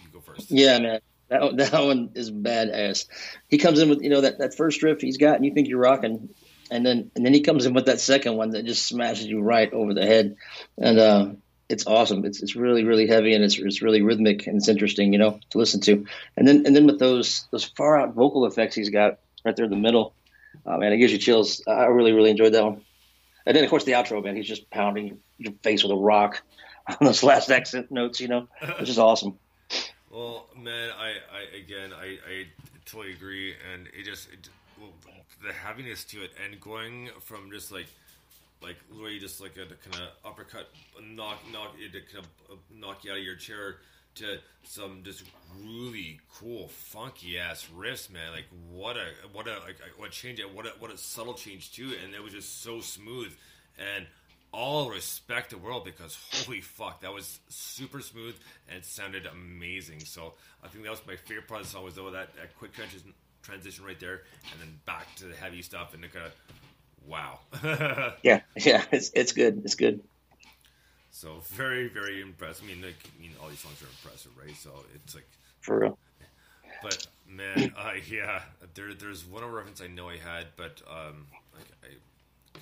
[0.04, 0.52] you go first.
[0.52, 1.00] Yeah, man.
[1.30, 3.08] That that one is badass.
[3.50, 5.68] He comes in with you know that, that first riff he's got, and you think
[5.68, 6.30] you're rocking,
[6.72, 9.42] and then and then he comes in with that second one that just smashes you
[9.42, 10.36] right over the head,
[10.78, 11.30] and uh,
[11.70, 12.26] it's awesome.
[12.26, 15.40] It's it's really really heavy and it's it's really rhythmic and it's interesting, you know,
[15.50, 16.06] to listen to.
[16.36, 19.66] And then and then with those those far out vocal effects he's got right there
[19.66, 20.14] in the middle,
[20.66, 21.62] uh, man, it gives you chills.
[21.68, 22.82] I really really enjoyed that one.
[23.46, 26.42] And then of course the outro, man, he's just pounding your face with a rock
[26.88, 28.48] on those last accent notes, you know,
[28.80, 29.38] which is awesome.
[30.10, 32.46] Well, man, I, I again, I, I
[32.86, 34.50] totally agree, and it just it,
[34.80, 34.90] well,
[35.46, 37.88] the heaviness to it, and going from just like
[38.62, 40.70] like literally just like a kind of uppercut,
[41.02, 43.78] knock knock it kind of uh, knock you out of your chair
[44.16, 45.24] to some just
[45.64, 48.32] really cool, funky ass riffs, man.
[48.32, 51.94] Like what a what a like what change what a what a subtle change too,
[52.04, 53.32] and it was just so smooth
[53.78, 54.08] and
[54.52, 58.36] all respect the world because holy fuck, that was super smooth
[58.68, 60.00] and it sounded amazing.
[60.00, 60.34] So
[60.64, 62.74] I think that was my favorite part of the song was though that, that quick
[62.74, 66.34] transition transition right there, and then back to the heavy stuff and the kind of
[67.08, 67.40] wow.
[68.24, 69.62] Yeah, yeah, it's it's good.
[69.66, 70.02] It's good.
[71.12, 72.64] so very very impressed.
[72.64, 74.56] I mean, like, I mean, all these songs are impressive, right?
[74.56, 75.28] So it's like
[75.62, 75.98] For real.
[76.82, 78.42] But man, uh, yeah,
[78.76, 81.88] there, there's one other reference I know I had, but um, like I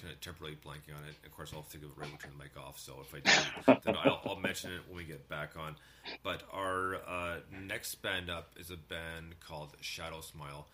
[0.01, 1.15] kind of temporarily blanking on it.
[1.25, 2.79] Of course, I'll think of it right when turn the mic off.
[2.79, 5.75] So if I do, then I'll, I'll mention it when we get back on.
[6.23, 10.67] But our uh, next band up is a band called Shadow Smile,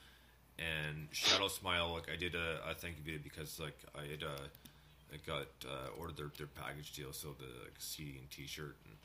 [0.60, 4.24] and Shadow Smile, like I did a, a thank you video because like I had
[4.24, 4.47] uh,
[5.14, 8.95] I got uh, ordered their, their package deal, so the like, CD and T-shirt, and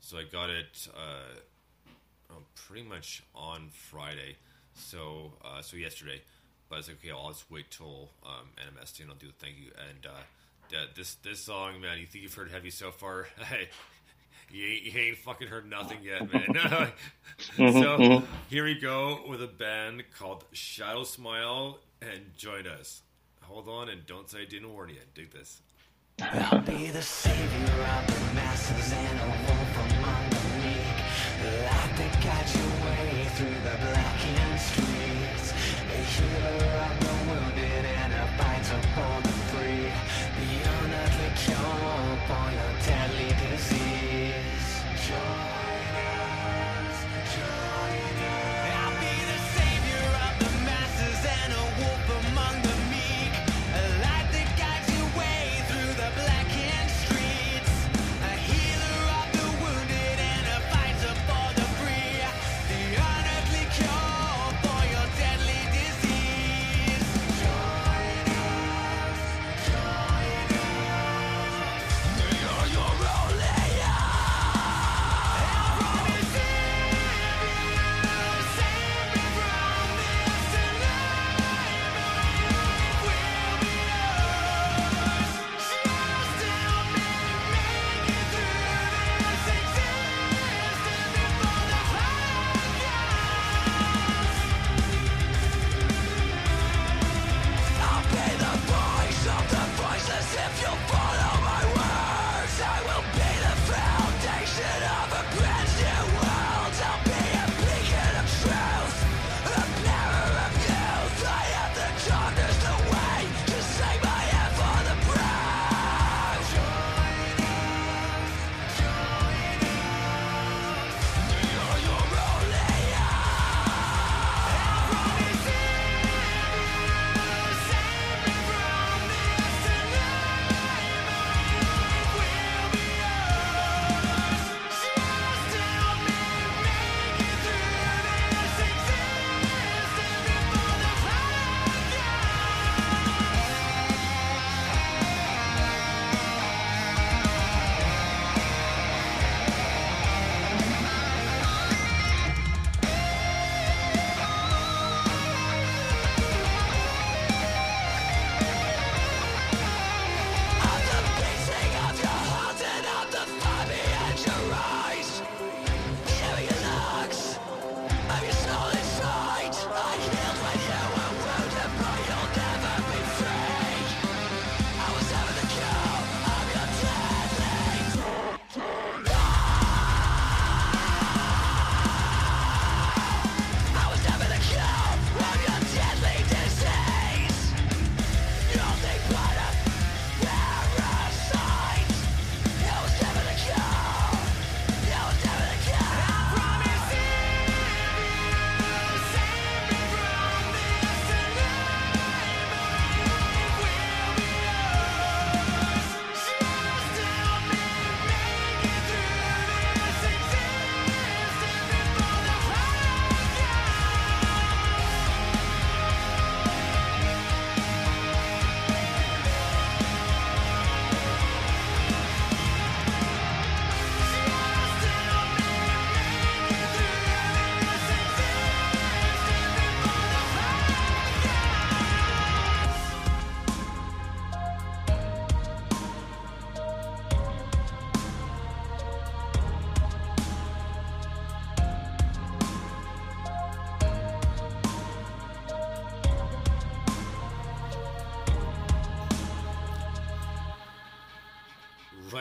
[0.00, 0.88] so I got it.
[0.96, 1.38] Uh,
[2.32, 4.36] oh, pretty much on Friday.
[4.74, 6.20] So uh, so yesterday,
[6.68, 9.32] but I was like, okay, I'll just wait till um, NMST and I'll do the
[9.34, 9.70] thank you.
[9.90, 13.28] And uh, this this song, man, you think you've heard heavy so far?
[14.50, 16.92] Hey, you ain't, you ain't fucking heard nothing yet, man.
[17.58, 18.26] Mm-hmm, so mm-hmm.
[18.48, 23.02] here we go with a band called Shadow Smile, and Jonas.
[23.42, 24.96] Hold on and don't say I didn't warn you.
[25.14, 25.62] Dig this.
[26.20, 30.98] I'll be the savior of the masses and a wolf among the meek.
[31.42, 35.52] The light that guides your way through the blackened streets.
[35.90, 37.15] The healer of the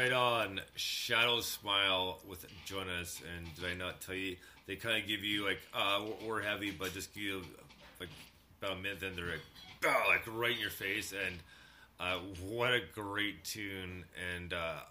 [0.06, 0.62] Right on.
[0.76, 3.24] Shadow Smile with Jonas.
[3.36, 4.36] And did I not tell you?
[4.68, 7.42] They kind of give you, like, uh, we're- heavy, but just give you,
[8.00, 8.10] like,
[8.62, 11.12] about a minute, then they're like, like right in your face.
[11.12, 11.40] And
[12.00, 14.04] uh, what a great tune.
[14.36, 14.82] And uh,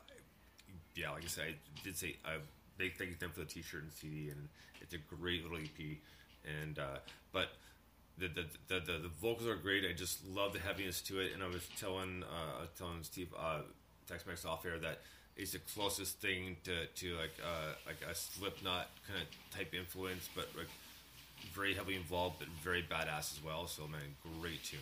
[0.97, 2.39] yeah, like I said, I did say a
[2.77, 4.31] big thank you them for the t shirt and CD.
[4.31, 4.49] And
[4.81, 5.97] it's a great little EP.
[6.61, 6.99] And, uh,
[7.33, 7.51] but
[8.19, 9.85] the the, the the the vocals are great.
[9.89, 11.35] I just love the heaviness to it.
[11.35, 13.61] And I was telling uh, telling Steve uh,
[14.09, 14.99] Tex Mex off that
[15.37, 20.29] it's the closest thing to to like uh, like a Slipknot kind of type influence,
[20.35, 20.69] but like
[21.55, 23.67] very heavily involved, but very badass as well.
[23.67, 24.01] So man,
[24.41, 24.81] great tune.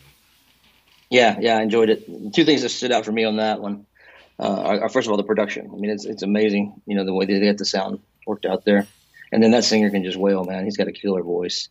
[1.09, 2.33] Yeah, yeah, I enjoyed it.
[2.33, 3.85] Two things that stood out for me on that one
[4.39, 5.69] uh, are, are first of all the production.
[5.71, 8.65] I mean, it's it's amazing, you know, the way they get the sound worked out
[8.65, 8.87] there,
[9.31, 10.65] and then that singer can just wail, man.
[10.65, 11.69] He's got a killer voice,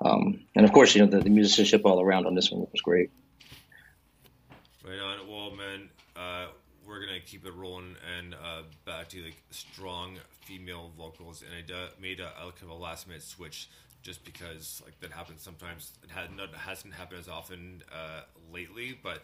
[0.00, 2.80] um, and of course, you know, the, the musicianship all around on this one was
[2.82, 3.10] great.
[4.84, 5.28] Right on.
[5.28, 6.46] Well, man, uh,
[6.86, 10.16] we're gonna keep it rolling and uh, back to like strong
[10.46, 11.42] female vocals.
[11.42, 13.68] And I d- made a, a kind of a last minute switch
[14.02, 15.92] just because like that happens sometimes.
[16.04, 18.22] It had not hasn't happened as often uh,
[18.52, 19.18] lately, but.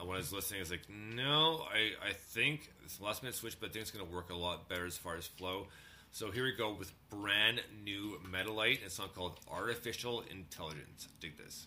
[0.00, 3.36] uh, When I was listening, I was like, "No, I, I think it's last minute
[3.36, 5.66] switch, but I think it's going to work a lot better as far as flow."
[6.12, 11.66] So here we go with brand new Metalite, a song called "Artificial Intelligence." Dig this.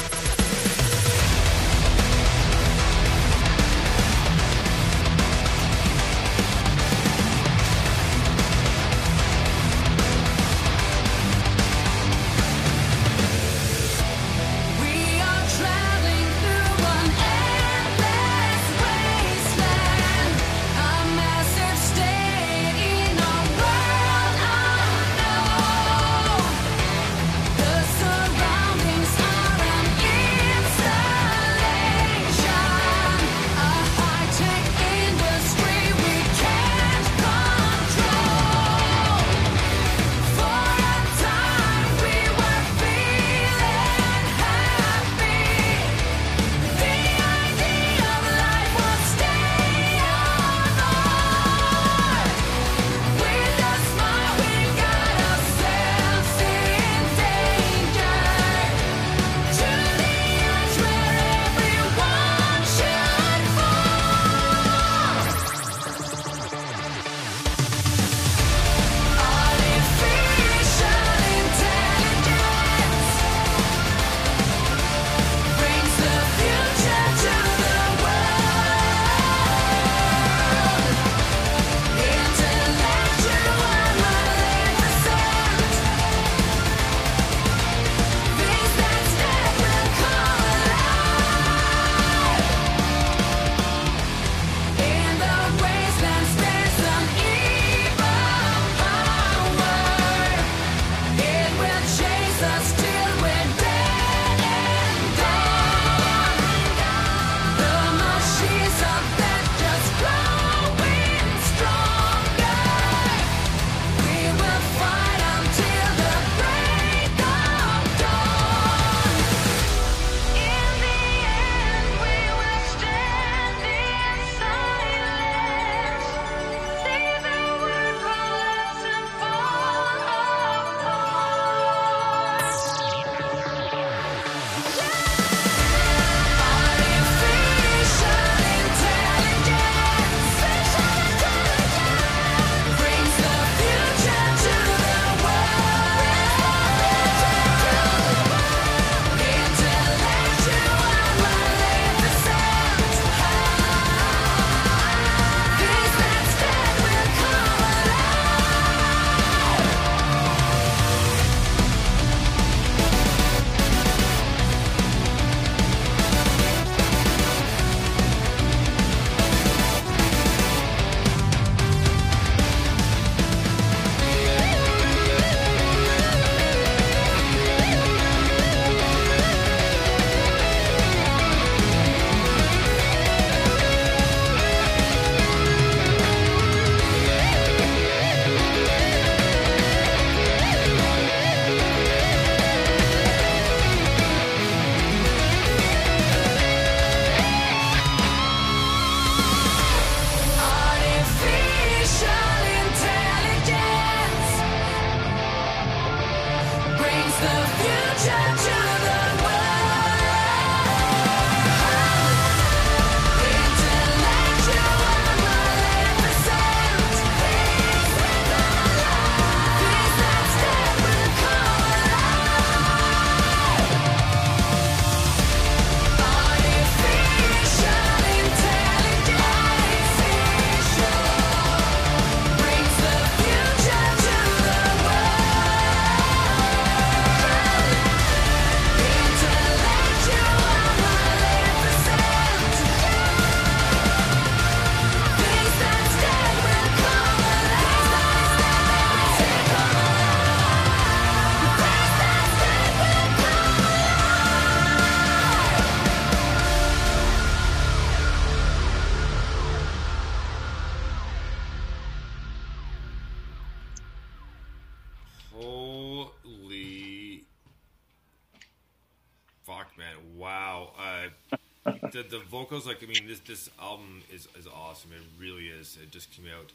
[272.51, 274.91] vocals, like I mean, this this album is is awesome.
[274.91, 275.77] It really is.
[275.81, 276.51] It just came out.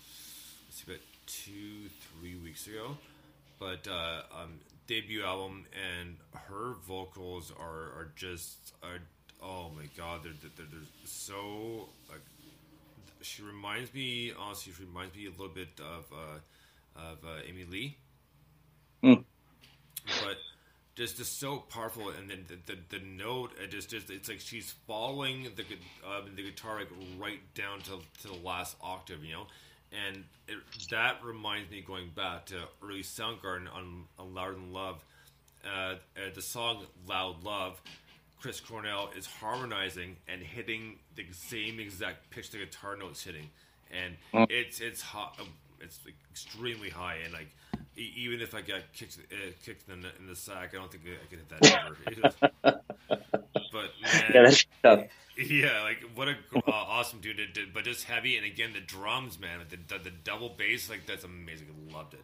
[0.67, 1.89] Let's see, about two
[2.21, 2.97] three weeks ago,
[3.59, 6.17] but uh, um, debut album, and
[6.49, 8.99] her vocals are are just are,
[9.43, 12.21] oh my god, they're they're, they're so like
[13.23, 17.65] she reminds me honestly she reminds me a little bit of uh, of uh, Amy
[17.65, 17.97] Lee
[19.03, 19.15] Hmm.
[20.25, 20.39] but
[20.97, 24.41] just just so powerful and then the, the, the note it just just it's like
[24.41, 25.63] she's following the
[26.07, 26.89] uh, the guitar like
[27.19, 29.47] right down to, to the last octave you know
[30.07, 30.57] and it,
[30.91, 35.05] that reminds me going back to early Soundgarden on, on Louder Than Love
[35.65, 35.95] uh, uh,
[36.35, 37.81] the song Loud Love
[38.41, 43.49] Chris Cornell is harmonizing and hitting the same exact pitch the guitar notes hitting
[43.91, 44.47] and Mm.
[44.51, 45.39] it's it's hot
[45.81, 47.49] it's extremely high and like
[47.97, 51.05] even if I got kicked uh, kicked in the, in the sack, I don't think
[51.07, 52.81] I could hit that number.
[53.73, 55.01] But man, Yeah, that's tough.
[55.37, 57.39] yeah, like what a uh, awesome dude!
[57.41, 60.89] It did, but just heavy, and again the drums, man, the, the, the double bass,
[60.89, 61.67] like that's amazing.
[61.91, 62.23] I loved it.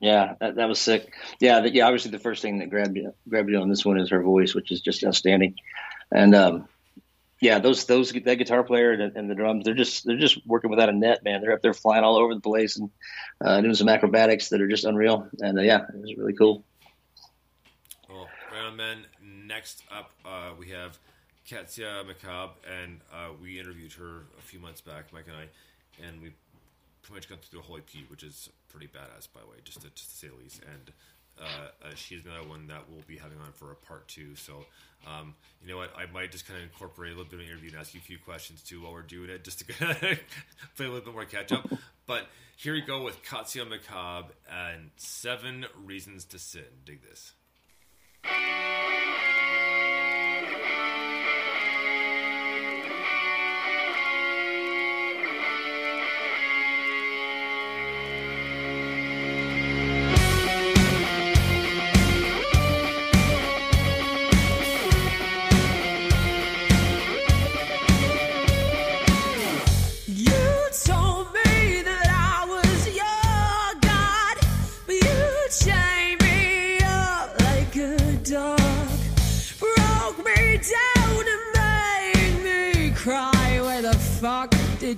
[0.00, 1.12] Yeah, that, that was sick.
[1.40, 1.86] Yeah, the, yeah.
[1.86, 4.54] Obviously, the first thing that grabbed you grabbed you on this one is her voice,
[4.54, 5.54] which is just outstanding.
[6.12, 6.68] And um,
[7.40, 10.70] yeah, those those that guitar player and, and the drums, they're just they're just working
[10.70, 11.40] without a net, man.
[11.40, 12.90] They're up there flying all over the place and
[13.44, 15.28] uh, doing some acrobatics that are just unreal.
[15.40, 16.64] And uh, yeah, it was really cool.
[18.08, 19.04] Well, right on, man.
[19.22, 20.98] Next up, uh, we have
[21.48, 22.50] Katya McCabe,
[22.82, 26.32] and uh, we interviewed her a few months back, Mike and I, and we
[27.02, 29.80] pretty much got through the whole EP, which is pretty badass, by the way, just
[29.80, 30.60] to, just to say the least.
[30.62, 30.92] And
[31.40, 34.34] uh, uh, she's another one that we'll be having on for a part two.
[34.36, 34.64] So,
[35.06, 35.90] um, you know what?
[35.96, 38.00] I might just kind of incorporate a little bit of an interview and ask you
[38.00, 40.18] a few questions too while we're doing it, just to play
[40.78, 41.68] a little bit more catch up.
[42.06, 42.26] But
[42.56, 46.62] here we go with Katya McCabe and Seven Reasons to Sin.
[46.84, 47.32] Dig this.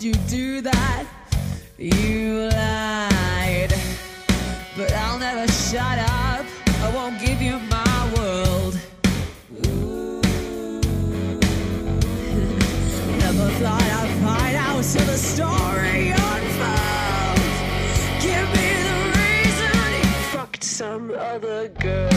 [0.00, 1.04] Did you do that?
[1.76, 3.74] You lied,
[4.74, 6.46] but I'll never shut up.
[6.82, 8.78] I won't give you my world.
[13.18, 17.56] Never thought I'd find out till the story unfolds.
[18.24, 22.09] Give me the reason you fucked some other girl.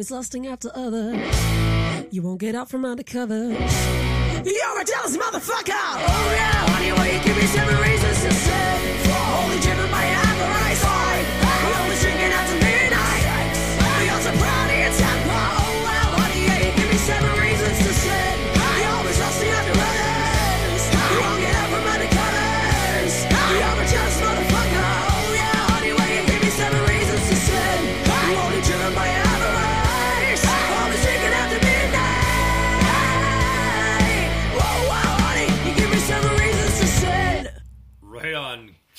[0.00, 1.20] Always lusting after others.
[2.10, 3.52] You won't get out from under covers.
[3.52, 5.76] You're a jealous motherfucker.
[5.76, 7.99] Oh yeah, honey, why you give me seven reasons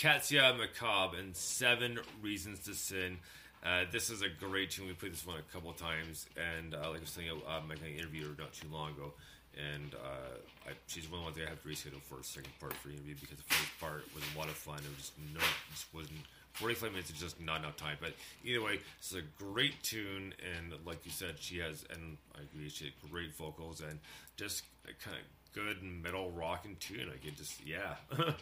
[0.01, 3.19] Katya Macabre and Seven Reasons to Sin.
[3.63, 4.87] Uh, this is a great tune.
[4.87, 7.77] We played this one a couple times, and uh, like I was saying, uh, Mike
[7.85, 9.13] and I interviewed her not too long ago,
[9.55, 12.49] and uh, I, she's one of the ones I have to reschedule for a second
[12.59, 14.79] part for the interview because the first part was a lot of fun.
[14.79, 15.39] It was just no,
[15.71, 16.25] just wasn't.
[16.53, 17.97] 45 minutes is just not enough time.
[18.01, 22.41] But either way, is a great tune, and like you said, she has, and I
[22.41, 23.99] agree, she had great vocals and
[24.35, 27.07] just a kind of good metal rocking tune.
[27.07, 27.97] Like it just, yeah.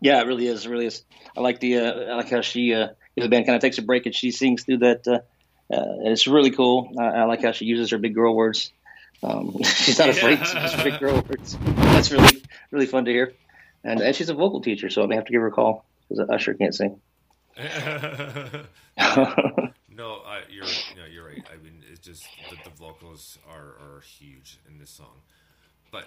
[0.00, 0.66] Yeah, it really is.
[0.66, 1.04] It really is.
[1.36, 1.78] I like the.
[1.78, 2.74] Uh, I like how she.
[2.74, 5.06] Uh, the band kind of takes a break and she sings through that.
[5.06, 5.20] Uh,
[5.72, 6.92] uh, and it's really cool.
[6.98, 8.72] I, I like how she uses her big girl words.
[9.22, 11.56] Um, she's not afraid to use big girl words.
[11.64, 13.32] That's really really fun to hear.
[13.82, 15.84] And and she's a vocal teacher, so I may have to give her a call
[16.08, 17.00] because I sure can't sing.
[17.56, 17.64] no,
[18.98, 20.64] I, you're
[20.96, 21.42] no, you're right.
[21.52, 25.22] I mean, it's just the, the vocals are, are huge in this song,
[25.90, 26.04] but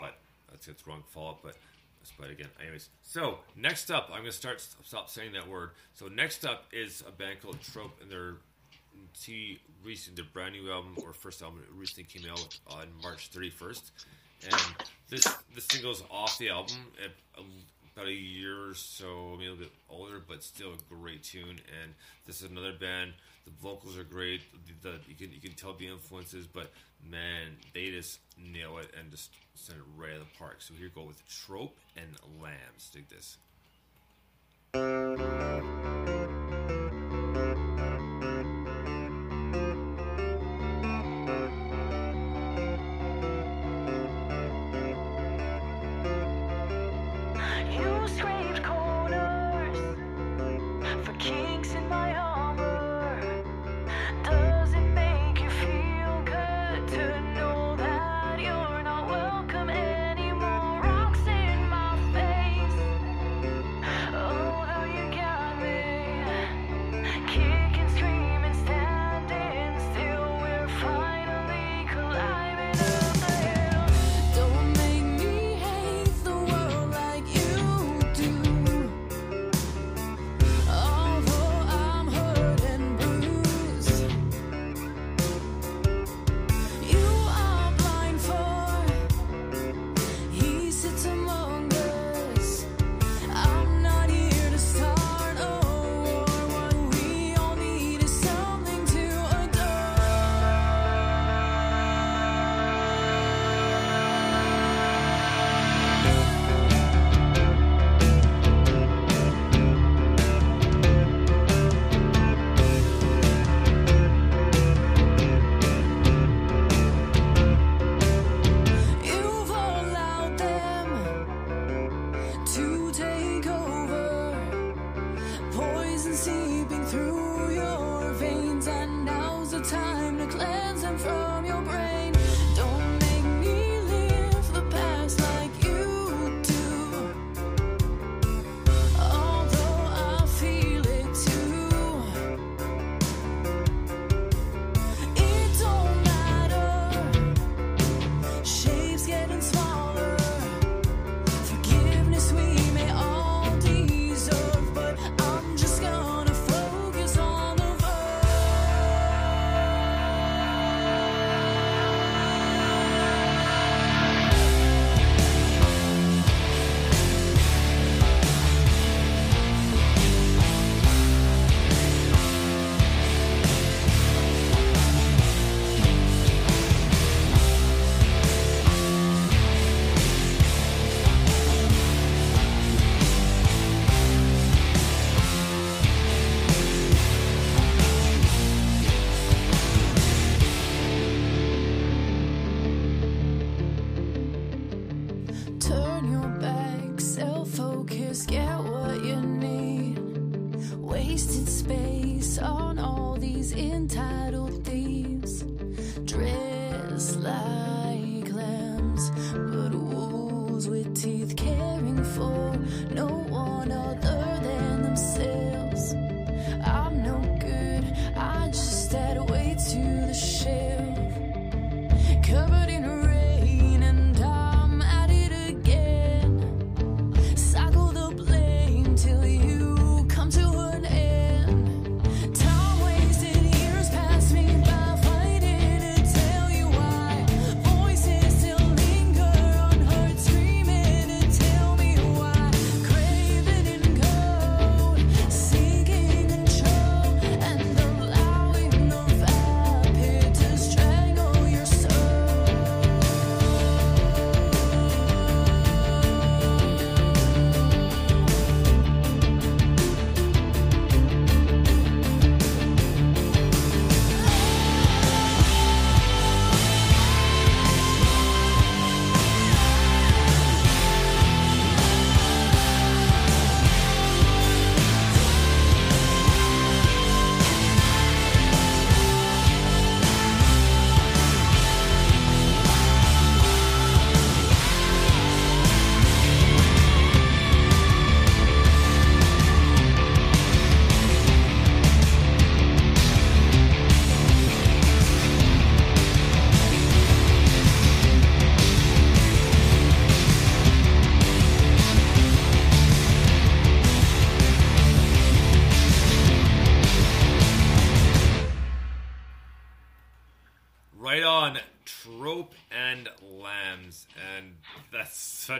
[0.00, 0.18] but
[0.50, 1.40] that's it's wrong follow up.
[1.42, 1.56] But
[2.18, 2.88] but again, anyways.
[3.02, 5.70] So next up, I'm gonna start stop saying that word.
[5.94, 8.34] So next up is a band called Trope, and their
[9.20, 13.90] T recent their brand new album or first album recently came out on March 31st,
[14.50, 14.60] and
[15.08, 16.76] this the single's off the album.
[17.94, 21.48] About a year or so, maybe a little bit older, but still a great tune.
[21.82, 21.94] And
[22.26, 23.14] this is another band.
[23.46, 24.42] The vocals are great.
[24.82, 26.70] The, the, you can you can tell the influences, but
[27.08, 30.56] man, they just nail it and just send it right out of the park.
[30.58, 32.08] So here go with Trope and
[32.42, 32.90] Lambs.
[32.92, 33.38] Dig this.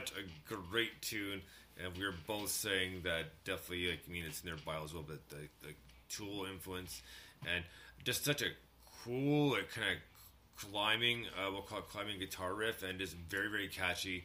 [0.06, 1.42] Such a great tune.
[1.82, 4.94] And we were both saying that definitely, like, I mean, it's in their bio as
[4.94, 5.74] well, but the, the
[6.08, 7.02] Tool influence,
[7.42, 7.64] and
[8.04, 8.46] just such a
[9.04, 13.50] cool, like, kind of climbing, uh, we'll call it climbing guitar riff, and just very,
[13.50, 14.24] very catchy.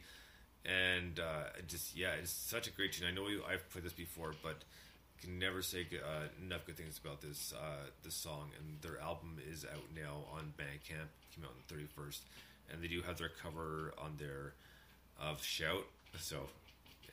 [0.64, 3.06] And uh, just, yeah, it's such a great tune.
[3.06, 4.62] I know you, I've played this before, but
[5.20, 8.50] can never say uh, enough good things about this uh, this song.
[8.58, 11.10] And their album is out now on Bandcamp.
[11.34, 12.22] Came out on the thirty first,
[12.70, 14.54] and they do have their cover on there
[15.22, 15.86] of Shout.
[16.18, 16.48] So,
[17.04, 17.10] yeah.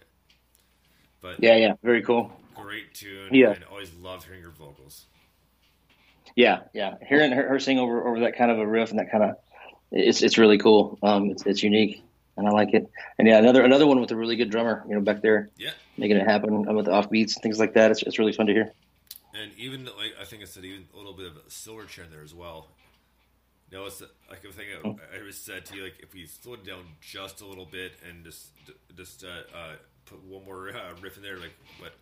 [1.22, 2.32] But Yeah, yeah, very cool.
[2.56, 3.34] great tune.
[3.34, 3.52] Yeah.
[3.52, 5.06] and always love hearing your vocals.
[6.36, 6.96] Yeah, yeah.
[7.08, 9.36] Hearing her, her sing over over that kind of a riff and that kind of
[9.92, 10.98] it's it's really cool.
[11.02, 12.04] Um, it's it's unique
[12.38, 12.90] and I like it.
[13.18, 15.72] And yeah, another another one with a really good drummer, you know, back there, Yeah.
[15.98, 17.92] making it happen with the offbeats and things like that.
[17.92, 18.72] It's it's really fun to hear.
[19.34, 22.24] And even like I think I said, even a little bit of a Silverchair there
[22.24, 22.68] as well.
[23.72, 26.56] No, it's like I think I, I was said to you, like if we slow
[26.56, 28.48] it down just a little bit and just
[28.96, 29.74] just uh, uh,
[30.06, 31.94] put one more uh, riff in there, like but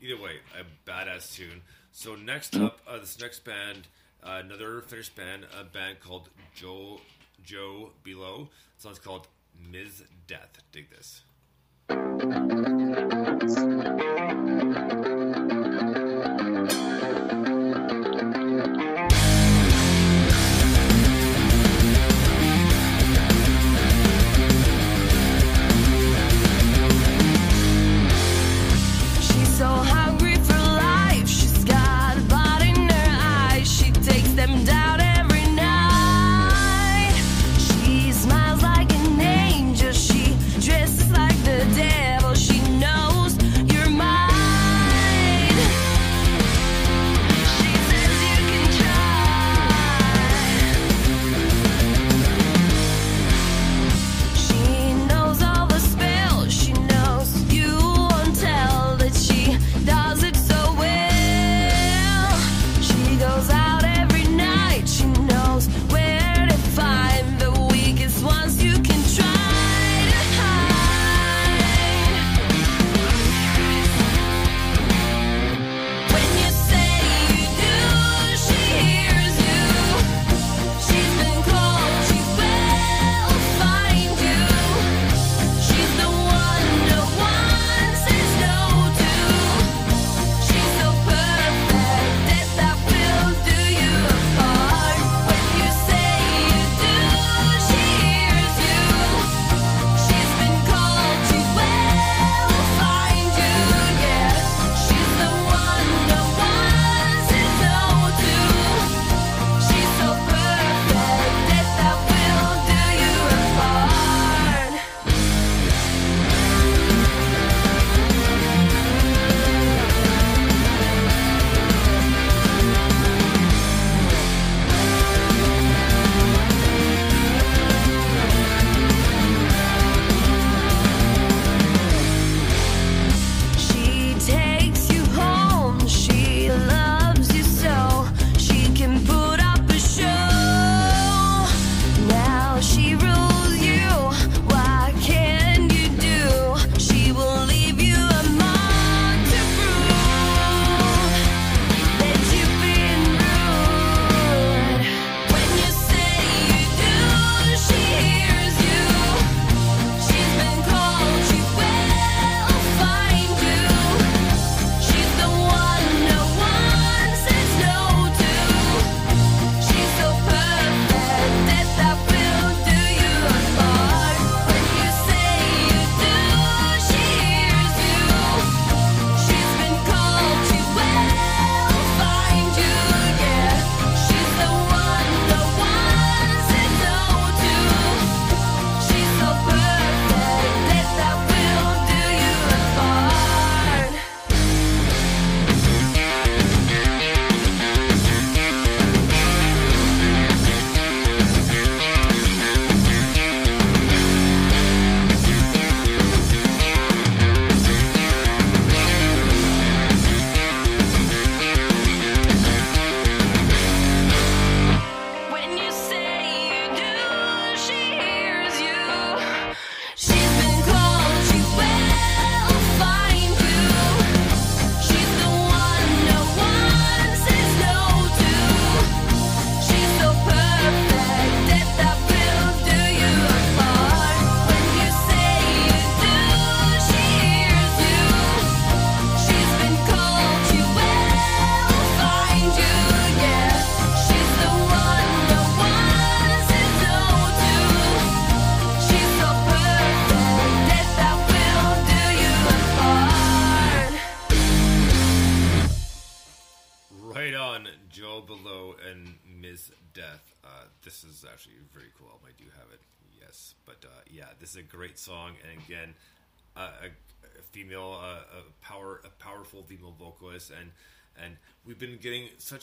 [0.00, 1.62] either way, a badass tune.
[1.92, 3.86] So next up, uh, this next band,
[4.24, 7.00] uh, another Finnish band, a band called Joe
[7.44, 8.48] Joe Below.
[8.76, 9.28] The song's called
[9.70, 10.02] Ms.
[10.26, 10.58] Death.
[10.72, 11.22] Dig this.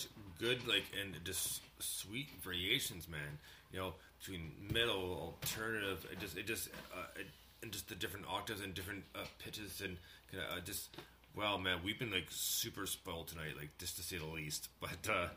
[0.01, 3.39] such good like and just sweet variations, man.
[3.71, 7.27] You know, between metal, alternative, it just it just uh, it,
[7.61, 9.97] and just the different octaves and different uh, pitches and
[10.31, 10.89] kind of uh, just
[11.35, 14.69] wow, man, we've been like super spoiled tonight, like just to say the least.
[14.80, 15.27] But uh,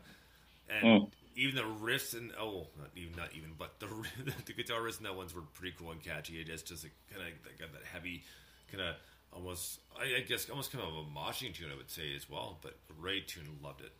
[0.69, 1.11] and Mm.
[1.35, 3.87] even the riffs and oh, not even not even, but the
[4.45, 6.39] the guitar riffs in that ones were pretty cool and catchy.
[6.39, 8.23] It just just kind of got that heavy,
[8.71, 8.95] kind of
[9.33, 12.57] almost I, I guess almost kind of a moshing tune, I would say as well.
[12.61, 13.91] But great tune, loved it.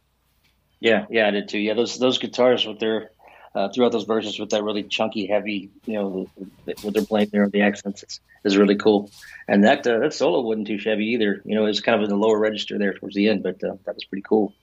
[0.84, 1.60] Yeah, yeah, I did too.
[1.60, 3.12] Yeah, those those guitars with their
[3.56, 7.06] uh, throughout those verses with that really chunky, heavy, you know, the, the, what they're
[7.06, 9.10] playing there, the accents is, is really cool.
[9.48, 11.42] And that uh, that solo wasn't too shabby either.
[11.46, 13.64] You know, it was kind of in the lower register there towards the end, but
[13.64, 14.54] uh, that was pretty cool.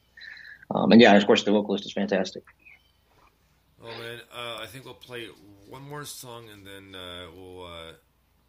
[0.71, 2.43] Um, and yeah, of course, the vocalist is fantastic.
[3.83, 5.27] Oh man, uh, I think we'll play
[5.71, 7.93] one more song and then uh, we'll uh,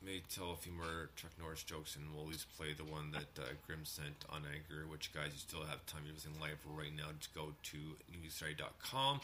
[0.03, 3.11] may tell a few more Chuck Norris jokes and we'll at least play the one
[3.11, 4.87] that uh, Grim sent on Anchor.
[4.87, 7.09] Which guys, you still have time to listen live right now.
[7.19, 7.77] Just go to
[8.11, 9.21] newsstory.com,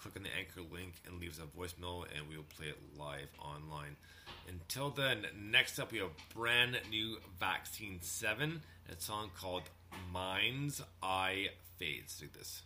[0.00, 2.78] click on the Anchor link, and leave us a voicemail, and we will play it
[2.98, 3.96] live online.
[4.48, 9.64] Until then, next up we have brand new Vaccine Seven, a song called
[10.12, 11.48] Mind's Eye
[11.78, 12.18] Fades.
[12.18, 12.62] Take this.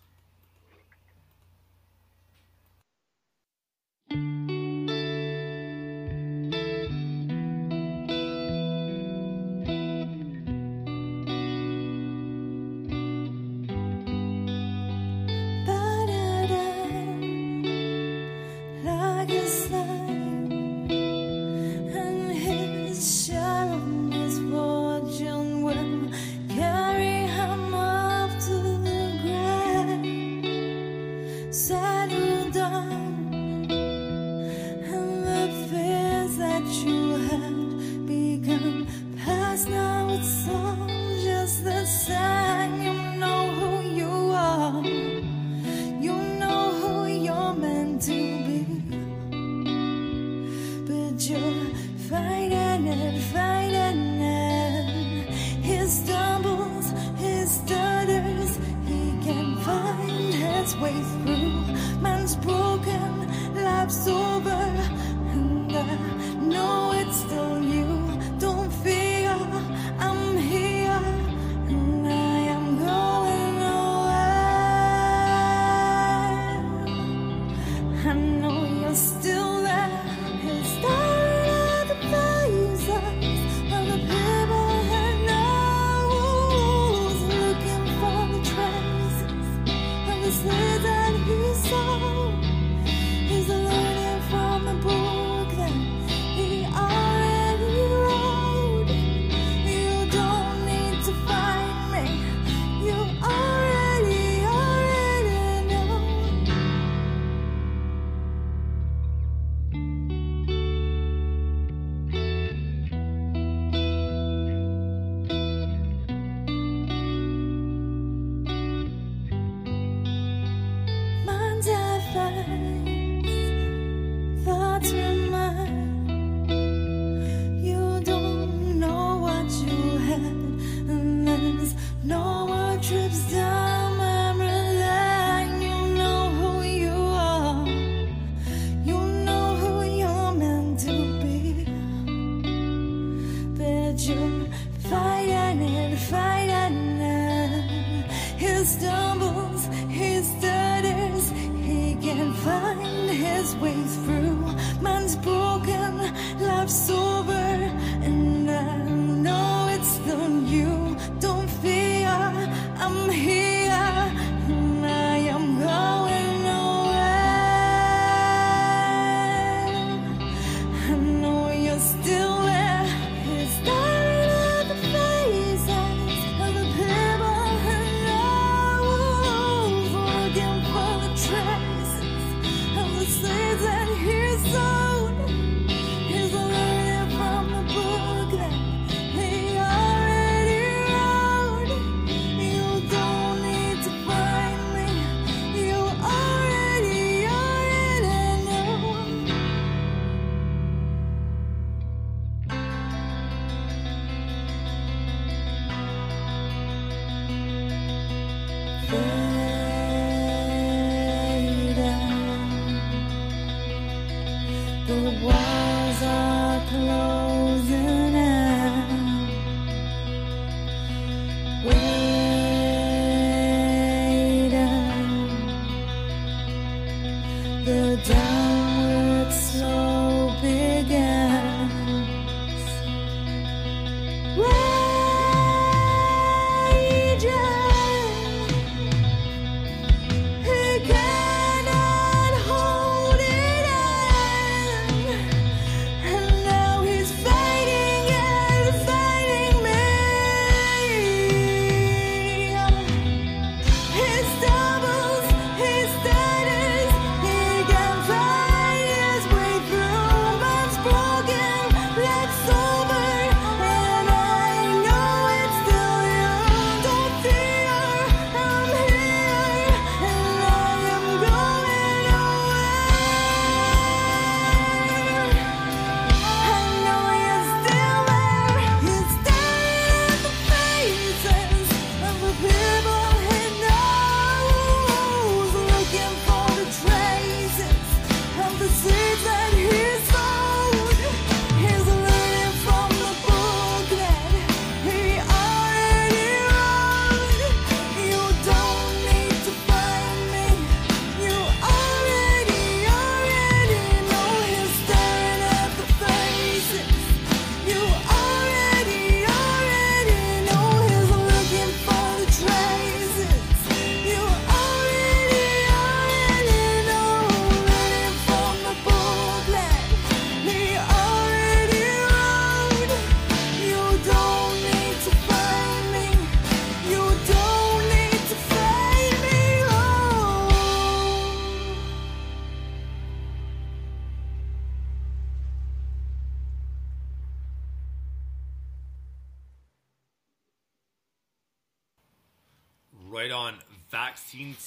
[214.86, 217.13] The walls are closed.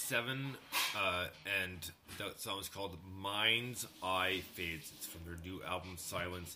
[0.07, 0.55] 7,
[0.97, 1.25] uh,
[1.61, 4.89] and that song is called Mind's Eye Fades.
[4.95, 6.55] It's from their new album Silence.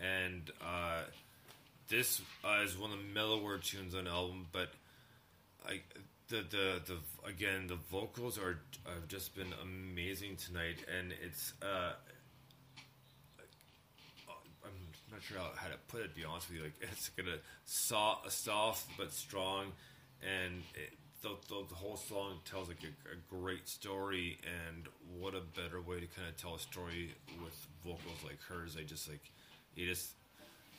[0.00, 1.02] And uh,
[1.88, 4.70] this uh, is one of the mellower tunes on the album, but
[5.64, 5.82] I,
[6.28, 11.92] the, the, the, again, the vocals are have just been amazing tonight, and it's, uh,
[14.64, 14.72] I'm
[15.12, 16.08] not sure how, how to put it.
[16.08, 19.66] To be honest with you, like it's gonna soft, soft but strong,
[20.20, 24.38] and it, the, the the whole song tells like a, a great story.
[24.44, 24.86] And
[25.18, 27.54] what a better way to kind of tell a story with
[27.84, 28.76] vocals like hers.
[28.78, 29.30] I just like
[29.74, 30.10] you just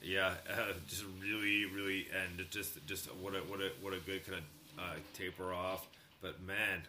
[0.02, 4.00] yeah, uh, just really really and it just just what a what a what a
[4.00, 5.88] good kind of uh, taper off.
[6.22, 6.84] But man,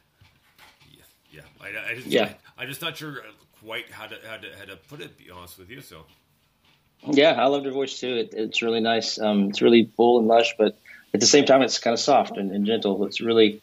[0.91, 1.03] yeah,
[1.33, 2.33] yeah, I, I just Yeah.
[2.59, 3.23] I, am just not sure
[3.65, 5.17] quite how to how to how to put it.
[5.19, 6.05] Be honest with you, so.
[7.07, 8.15] Yeah, I loved her voice too.
[8.15, 9.19] It, it's really nice.
[9.19, 10.79] Um, it's really full and lush, but
[11.13, 13.05] at the same time, it's kind of soft and, and gentle.
[13.05, 13.61] It's really,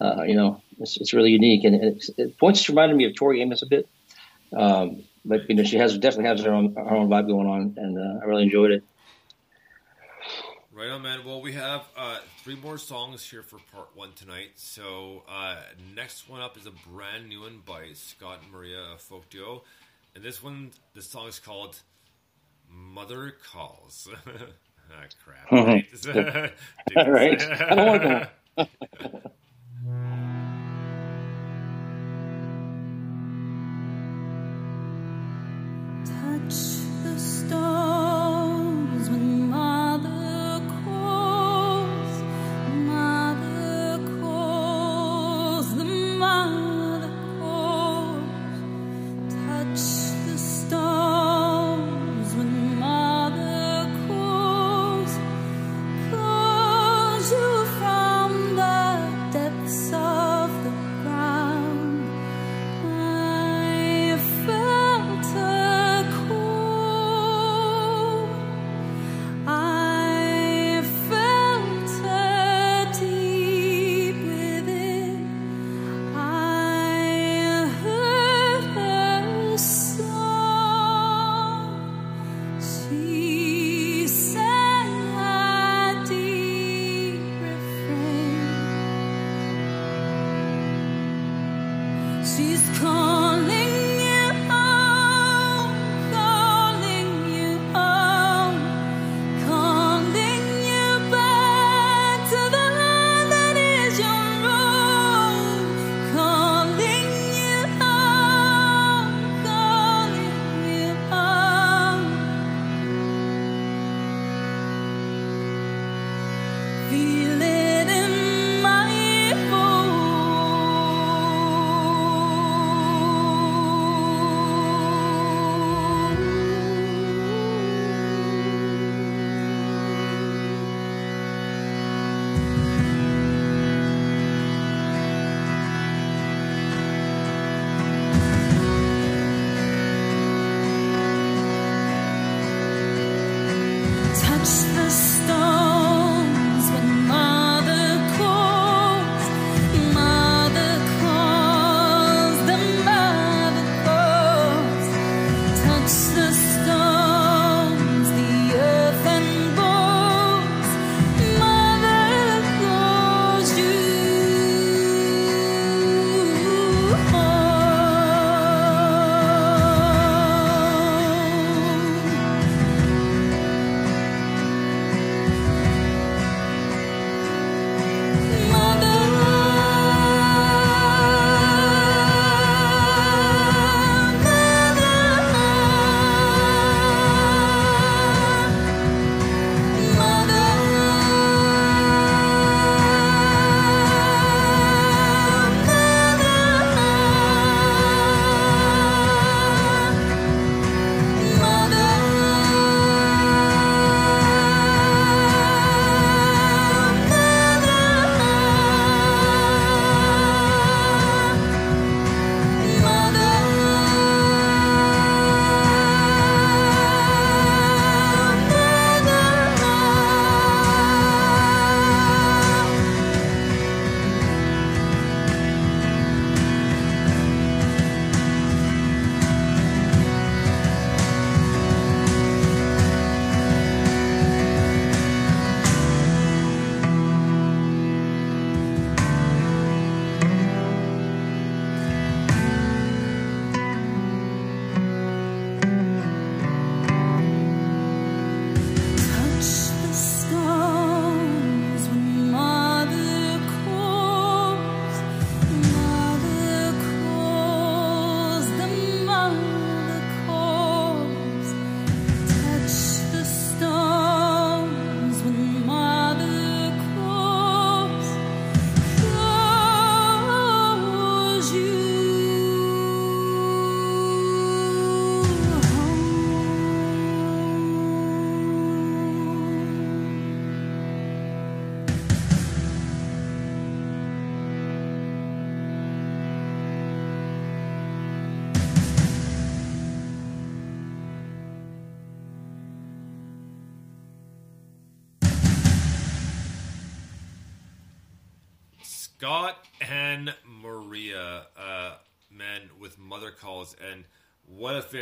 [0.00, 1.64] uh, you know, it's, it's really unique.
[1.64, 3.88] And it's, it points reminded me of Tori Amos a bit.
[4.56, 7.74] Um, but you know, she has definitely has her own her own vibe going on,
[7.76, 8.84] and uh, I really enjoyed it.
[10.72, 11.26] Right on, man.
[11.26, 14.52] Well, we have uh, three more songs here for part one tonight.
[14.54, 15.56] So, uh,
[15.94, 19.62] next one up is a brand new one by Scott and Maria Folk Duo.
[20.14, 21.78] And this one, the song is called
[22.70, 24.08] Mother Calls.
[24.92, 25.52] ah, crap.
[25.52, 26.52] Right?
[27.08, 27.42] Right.
[27.42, 28.30] I don't wanna
[36.04, 36.54] Touch
[37.04, 37.89] the stones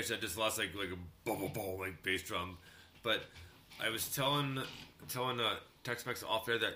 [0.07, 2.57] that just lost like like a boom boom like bass drum.
[3.03, 3.23] But
[3.83, 4.61] I was telling
[5.09, 6.75] telling uh, Tex Mex off there that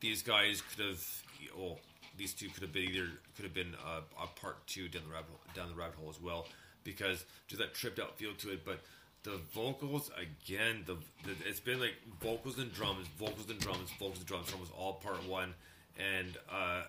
[0.00, 1.22] these guys could have,
[1.58, 1.78] well,
[2.16, 5.12] these two could have been either could have been uh, a part two down the
[5.12, 6.46] rabbit hole, down the rabbit hole as well
[6.84, 8.80] because just that tripped out feel to it, but.
[9.24, 10.82] The vocals again.
[10.84, 14.52] The, the it's been like vocals and drums, vocals and drums, vocals and drums.
[14.52, 15.54] Almost all part one,
[15.96, 16.82] and uh,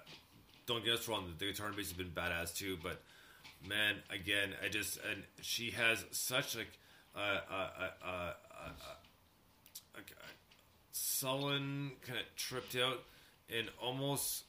[0.65, 2.77] don't get us wrong, the guitar and bass have been badass too.
[2.81, 3.01] But
[3.67, 6.79] man, again, I just and she has such like
[7.15, 7.69] uh, uh,
[8.03, 8.33] uh, uh,
[11.23, 13.03] sullen, kind of tripped out,
[13.49, 14.43] and almost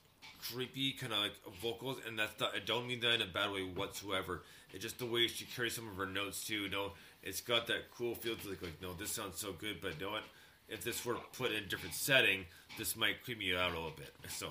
[0.50, 1.32] creepy kind of like
[1.62, 1.98] vocals.
[2.06, 4.42] And that's not, I don't mean that in a bad way whatsoever.
[4.72, 6.62] It's just the way she carries some of her notes too.
[6.62, 6.92] You know,
[7.22, 10.06] it's got that cool feel to like, like no, this sounds so good, but you
[10.06, 10.24] know what?
[10.68, 12.46] If this were put in a different setting,
[12.78, 14.14] this might creep me out a little bit.
[14.30, 14.48] So,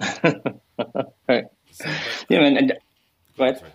[1.28, 1.44] right.
[1.70, 2.56] so but, Yeah, man.
[2.56, 2.72] And,
[3.38, 3.72] go ahead.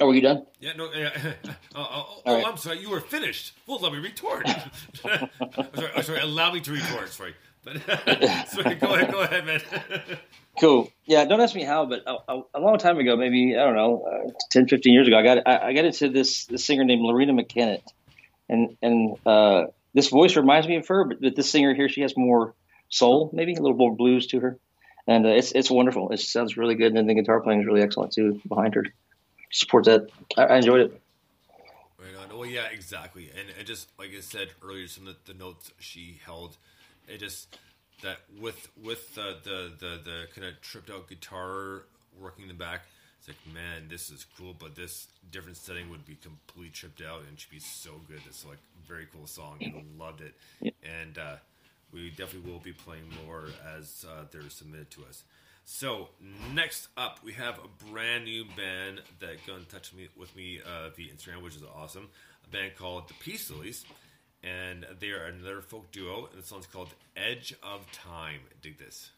[0.00, 0.44] Oh, were you done?
[0.60, 1.10] Yeah, no, yeah.
[1.46, 2.46] oh, oh, oh, oh, right.
[2.46, 3.56] I'm sorry, you were finished.
[3.66, 4.48] Well, let me retort.
[5.04, 5.30] I'm
[5.74, 7.10] sorry, I'm sorry, allow me to retort.
[7.10, 7.80] Sorry, but
[8.48, 9.60] sorry, go ahead, go ahead, man.
[10.60, 10.90] Cool.
[11.04, 13.74] Yeah, don't ask me how, but a, a, a long time ago, maybe I don't
[13.74, 16.84] know, uh, 10, 15 years ago, I got I, I got into this, this singer
[16.84, 17.82] named Loreena McKennitt,
[18.48, 19.64] and and uh,
[19.94, 22.54] this voice reminds me of her, but, but this singer here, she has more
[22.88, 24.58] soul, maybe a little more blues to her,
[25.06, 26.10] and uh, it's it's wonderful.
[26.10, 28.84] It sounds really good, and the guitar playing is really excellent too behind her.
[29.50, 30.08] Supports that.
[30.36, 31.00] I, I enjoyed it.
[31.98, 32.36] Right on.
[32.36, 33.30] Well, yeah, exactly.
[33.38, 36.56] And it just like I said earlier, some of the, the notes she held,
[37.08, 37.56] it just
[38.02, 41.84] that with with the the the, the kind of tripped out guitar
[42.20, 42.82] working in the back.
[43.18, 47.22] It's like, man, this is cool, but this different setting would be completely tripped out
[47.26, 48.20] and should be so good.
[48.26, 49.56] It's like very cool song.
[49.62, 50.34] I loved it,
[50.82, 51.36] and uh,
[51.90, 53.44] we definitely will be playing more
[53.78, 55.24] as uh, they're submitted to us.
[55.64, 56.08] So
[56.54, 60.60] next up, we have a brand new band that got in touch me, with me
[60.64, 62.08] uh, via Instagram, which is awesome.
[62.46, 63.84] A band called The Peace Lilies,
[64.42, 69.10] and they are another folk duo, and the song's called "Edge of Time." Dig this.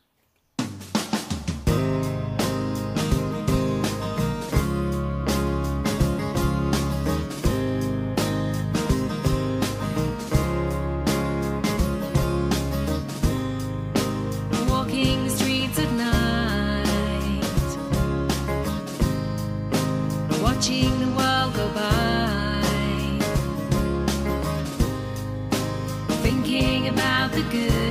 [27.57, 27.86] Good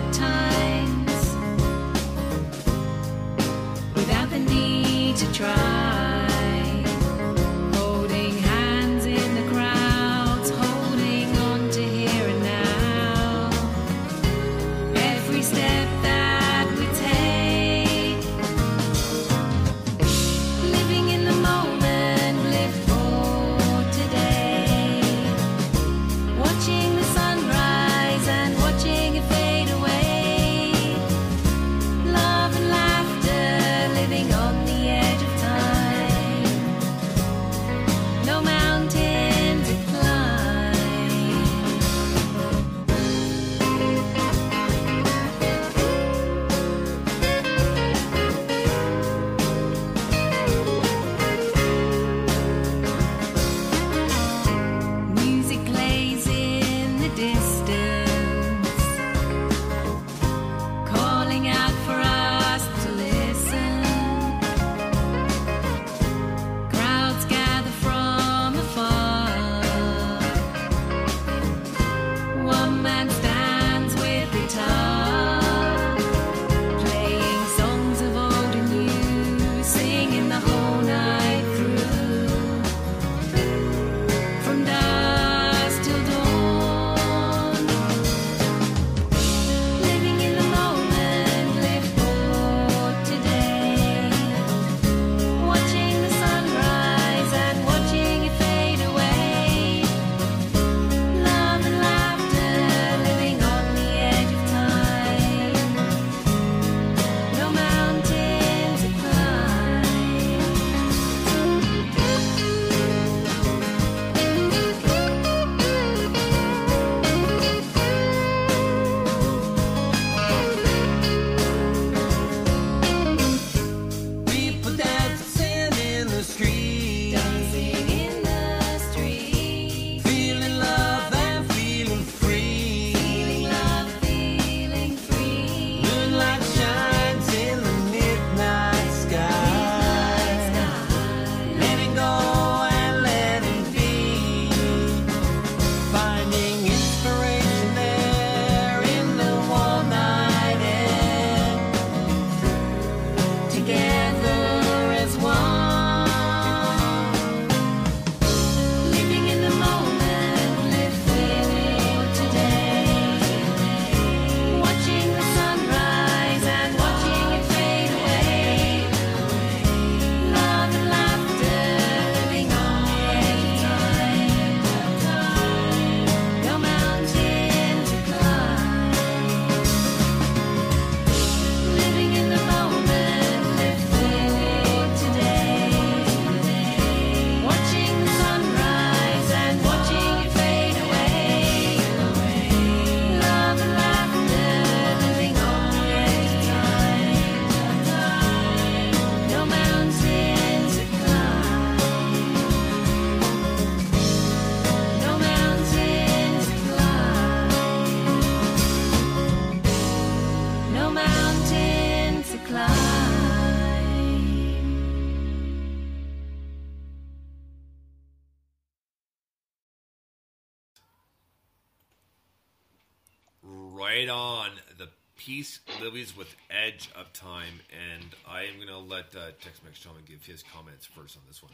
[225.86, 230.26] Lilies with Edge of Time, and I am gonna let uh, Tex Mex Shaman give
[230.26, 231.52] his comments first on this one.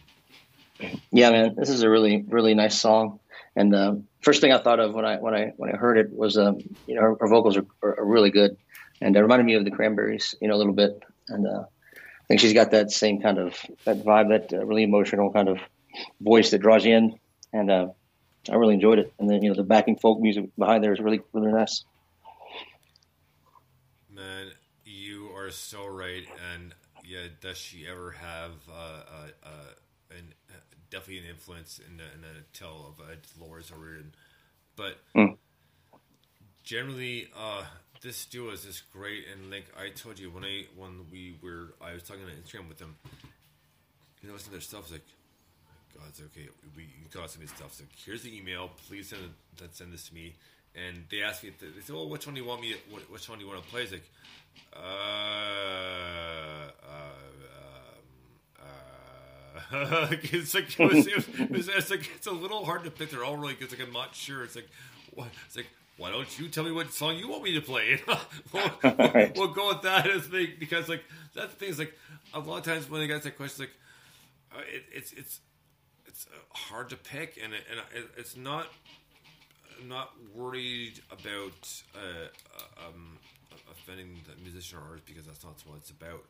[1.11, 3.19] Yeah, man, this is a really really nice song.
[3.57, 6.13] And um, first thing I thought of when I when I when I heard it
[6.13, 8.55] was um, you know her, her vocals are, are, are really good,
[9.01, 11.03] and it reminded me of the Cranberries, you know, a little bit.
[11.27, 13.53] And uh, I think she's got that same kind of
[13.83, 15.59] that vibe, that uh, really emotional kind of
[16.21, 17.19] voice that draws you in.
[17.51, 17.87] And uh,
[18.49, 19.13] I really enjoyed it.
[19.19, 21.83] And then you know the backing folk music behind there is really really nice.
[24.21, 24.51] Man,
[24.85, 26.23] you are so right,
[26.53, 26.73] and
[27.03, 29.49] yeah, does she ever have uh, uh, uh,
[30.11, 30.53] an uh,
[30.89, 34.13] definitely an influence in the, in the tell of uh, Dolores O'Riordan,
[34.75, 35.37] but Mm.
[36.63, 37.63] generally, uh,
[38.01, 39.25] this duo is just great.
[39.31, 42.69] And like I told you when I when we were I was talking on Instagram
[42.69, 42.95] with them,
[44.21, 45.05] you know, some of their stuff is like.
[45.93, 46.47] God, it's okay.
[46.75, 47.73] We you some of me stuff.
[47.73, 48.71] So like, here's the email.
[48.87, 49.23] Please send
[49.59, 50.35] it, send this to me.
[50.75, 51.51] And they asked me.
[51.59, 52.75] They said, "Well, which one do you want me?
[52.89, 54.09] What, which one do you want to play?" It's like,
[54.73, 54.79] uh,
[56.87, 57.01] uh,
[58.59, 58.65] um,
[59.73, 63.09] uh, it's like it was, it was, it's like it's a little hard to pick.
[63.11, 63.65] They're all really good.
[63.65, 64.43] It's like I'm not sure.
[64.43, 64.69] It's like
[65.13, 65.27] what?
[65.47, 65.67] It's like
[66.01, 68.01] why don't you tell me what song you want me to play?
[68.53, 71.03] we'll, we'll, we'll go with that as the because like
[71.35, 71.93] that's the thing is like
[72.33, 73.73] a lot of times when they get that question like
[74.55, 75.41] uh, it, it's it's
[76.07, 78.67] it's uh, hard to pick and it, and it, it's not
[79.87, 82.27] not worried about uh,
[82.87, 83.17] um,
[83.71, 86.23] offending the musician or artist because that's not what it's about.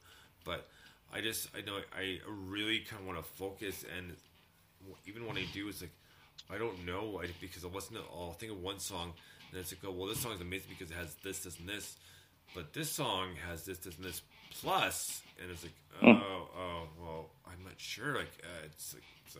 [0.45, 0.67] But
[1.13, 4.15] I just I know I really kind of want to focus and
[5.05, 5.91] even when I do, it's like
[6.49, 8.27] I don't know I, because I listen to all.
[8.29, 9.13] I'll think of one song
[9.51, 11.67] and it's like oh well this song is amazing because it has this this and
[11.69, 11.97] this,
[12.55, 14.21] but this song has this this and this
[14.61, 16.21] plus and it's like oh Mm.
[16.57, 19.39] oh well I'm not sure like uh, it's like so.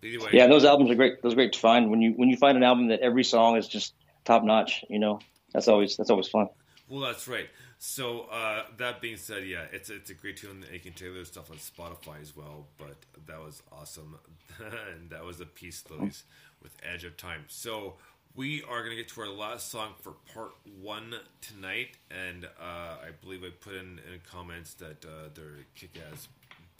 [0.00, 1.22] But Either way, Yeah, those albums are great.
[1.22, 3.56] Those are great to find when you when you find an album that every song
[3.56, 3.94] is just
[4.24, 4.84] top notch.
[4.88, 5.20] You know,
[5.52, 6.48] that's always that's always fun.
[6.88, 7.48] Well, that's right.
[7.78, 10.64] So uh, that being said, yeah, it's it's a great tune.
[10.72, 12.66] You can take their stuff on Spotify as well.
[12.76, 12.96] But
[13.26, 14.18] that was awesome,
[14.58, 16.24] and that was a Peace Lilies,
[16.62, 17.44] with Edge of Time.
[17.48, 17.94] So
[18.34, 23.10] we are gonna get to our last song for part one tonight, and uh, I
[23.22, 26.28] believe I put in, in comments that uh, they're kick-ass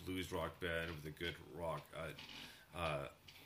[0.05, 1.82] blues rock band with a good rock.
[2.74, 2.98] Uh, uh,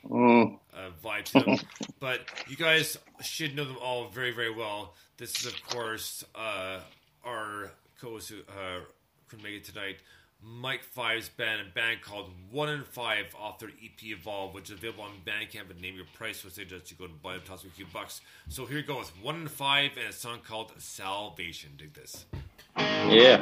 [0.09, 0.59] Mm.
[0.77, 1.59] uh, vibe to them.
[1.99, 4.93] but you guys should know them all very, very well.
[5.17, 6.81] This is, of course, uh,
[7.25, 8.81] our co-host who uh,
[9.29, 9.97] couldn't make it tonight,
[10.43, 14.73] Mike Five's band, a band called One in Five, off their EP Evolve, which is
[14.77, 17.43] available on Bandcamp and Name Your Price, which they just you go and buy them,
[17.47, 18.21] toss me a few bucks.
[18.51, 21.71] So here you go with One in Five, and a song called Salvation.
[21.79, 22.27] Dig this.
[22.77, 23.41] Yeah.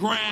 [0.00, 0.29] Ground.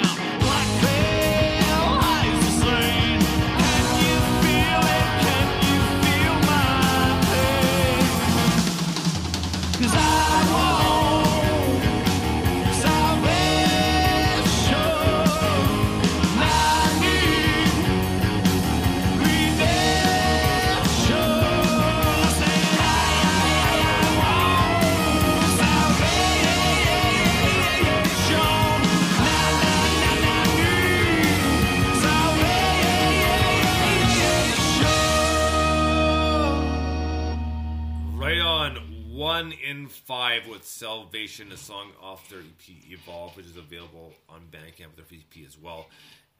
[39.28, 44.40] One in five with Salvation, a song off their EP Evolve, which is available on
[44.50, 45.86] Bandcamp with their EP as well.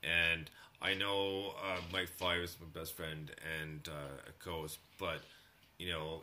[0.03, 0.51] And
[0.83, 3.31] I know uh, Mike Five is my best friend
[3.61, 5.21] and uh, a co-host, but
[5.79, 6.23] you know,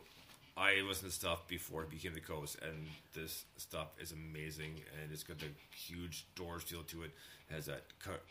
[0.56, 5.12] I listened to stuff before it became the co-host, and this stuff is amazing, and
[5.12, 7.12] it's got the huge Doors feel to it.
[7.48, 7.84] it has that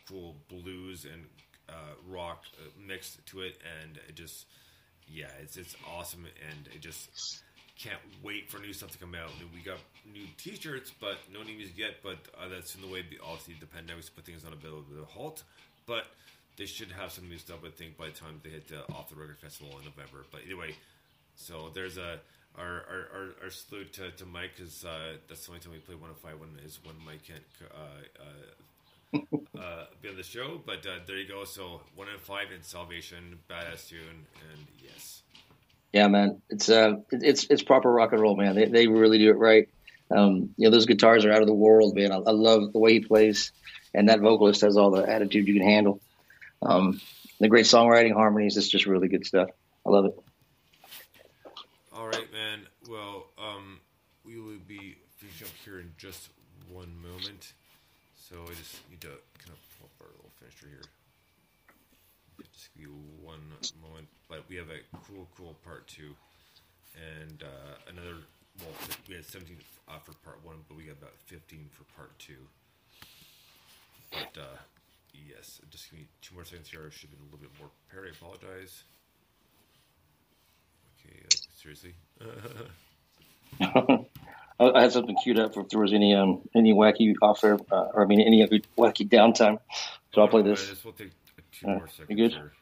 [0.08, 1.24] cool blues and
[1.68, 4.46] uh, rock uh, mix to it, and it just
[5.12, 7.42] yeah, it's it's awesome, and it just
[7.78, 9.30] can't wait for new stuff to come out.
[9.54, 9.78] We got
[10.12, 11.96] new T-shirts, but no new music yet.
[12.02, 13.04] But uh, that's in the way.
[13.22, 15.42] Obviously, the pandemic's put things on a bit of a halt,
[15.86, 16.06] but
[16.56, 17.58] they should have some new stuff.
[17.64, 20.24] I think by the time they hit the Off the Record Festival in November.
[20.32, 20.74] But anyway,
[21.36, 22.18] so there's a
[22.58, 25.78] our our, our, our salute to, to Mike because uh, that's the only time we
[25.78, 27.42] play one of five when is when Mike can't.
[27.70, 28.22] Uh,
[29.14, 31.44] uh, be on the show, but uh, there you go.
[31.44, 35.22] So one in five in Salvation, badass tune, and yes,
[35.92, 38.54] Yeah, man, it's uh, it's it's proper rock and roll, man.
[38.54, 39.68] They they really do it right.
[40.10, 42.12] Um, you know, those guitars are out of the world, man.
[42.12, 43.52] I, I love the way he plays,
[43.94, 46.00] and that vocalist has all the attitude you can handle.
[46.62, 47.00] Um,
[47.40, 49.48] the great songwriting, harmonies, it's just really good stuff.
[49.84, 50.14] I love it.
[51.92, 52.60] All right, man.
[52.88, 53.80] Well, um,
[54.24, 56.28] we will be finishing up here in just
[56.68, 57.52] one moment.
[58.28, 60.82] So I just need to kind of pull up our little finisher here.
[62.52, 63.38] Just give you one
[63.78, 64.08] moment.
[64.28, 66.10] But we have a cool, cool part two,
[66.98, 68.26] and uh, another.
[68.58, 68.74] Well,
[69.06, 69.54] we had 17
[69.86, 72.42] uh, for part one, but we got about 15 for part two.
[74.10, 74.58] But uh,
[75.14, 76.80] yes, just give me two more seconds here.
[76.82, 78.10] I should have been a little bit more prepared.
[78.10, 78.82] I apologize.
[80.98, 81.22] Okay,
[81.54, 81.94] seriously.
[84.58, 87.44] I, I had something queued up for if there was any um any wacky off
[87.44, 89.58] air, uh, or I mean any other wacky downtime.
[90.14, 90.68] So I'll play this.
[90.68, 91.10] This will take
[91.52, 92.32] two Uh, more you good?
[92.32, 92.52] here.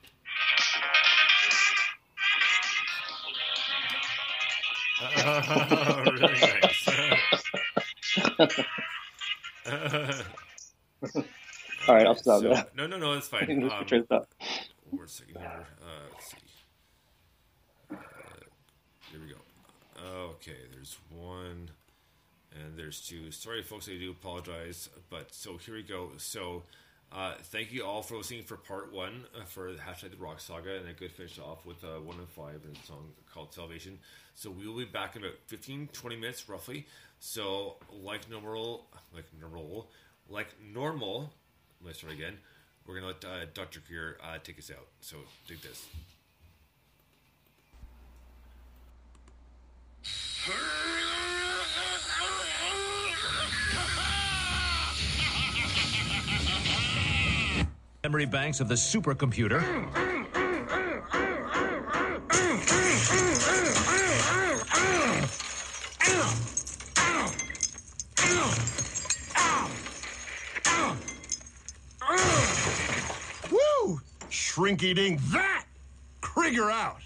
[6.07, 6.89] really nice.
[11.87, 12.65] All right, I'll stop So- now.
[12.77, 13.45] No, no, no, it's fine.
[13.71, 13.71] Um,
[14.91, 15.67] one more second here.
[15.83, 16.37] Uh, let's see.
[17.91, 17.97] Uh,
[19.11, 19.37] here we go.
[20.05, 21.71] Okay, there's one,
[22.53, 23.31] and there's two.
[23.31, 26.11] Sorry, folks, I do apologize, but so here we go.
[26.19, 26.63] So,
[27.11, 30.41] uh, thank you all for listening for part one uh, for the hashtag the Rock
[30.41, 33.55] Saga, and a good finish off with uh, one in five and a song called
[33.55, 33.99] Salvation.
[34.35, 36.87] So we will be back in about 15, 20 minutes roughly.
[37.21, 39.89] So, like normal, like normal,
[40.29, 41.33] like normal.
[41.83, 42.37] Let's start again.
[42.87, 43.81] We're gonna let uh, Dr.
[43.81, 44.87] Krieger uh, take us out.
[45.01, 45.17] So,
[45.49, 45.87] dig this.
[58.03, 59.63] Memory banks of the supercomputer.
[73.51, 74.01] Woo!
[74.29, 75.65] Shrink eating that!
[76.21, 77.01] Krieger out!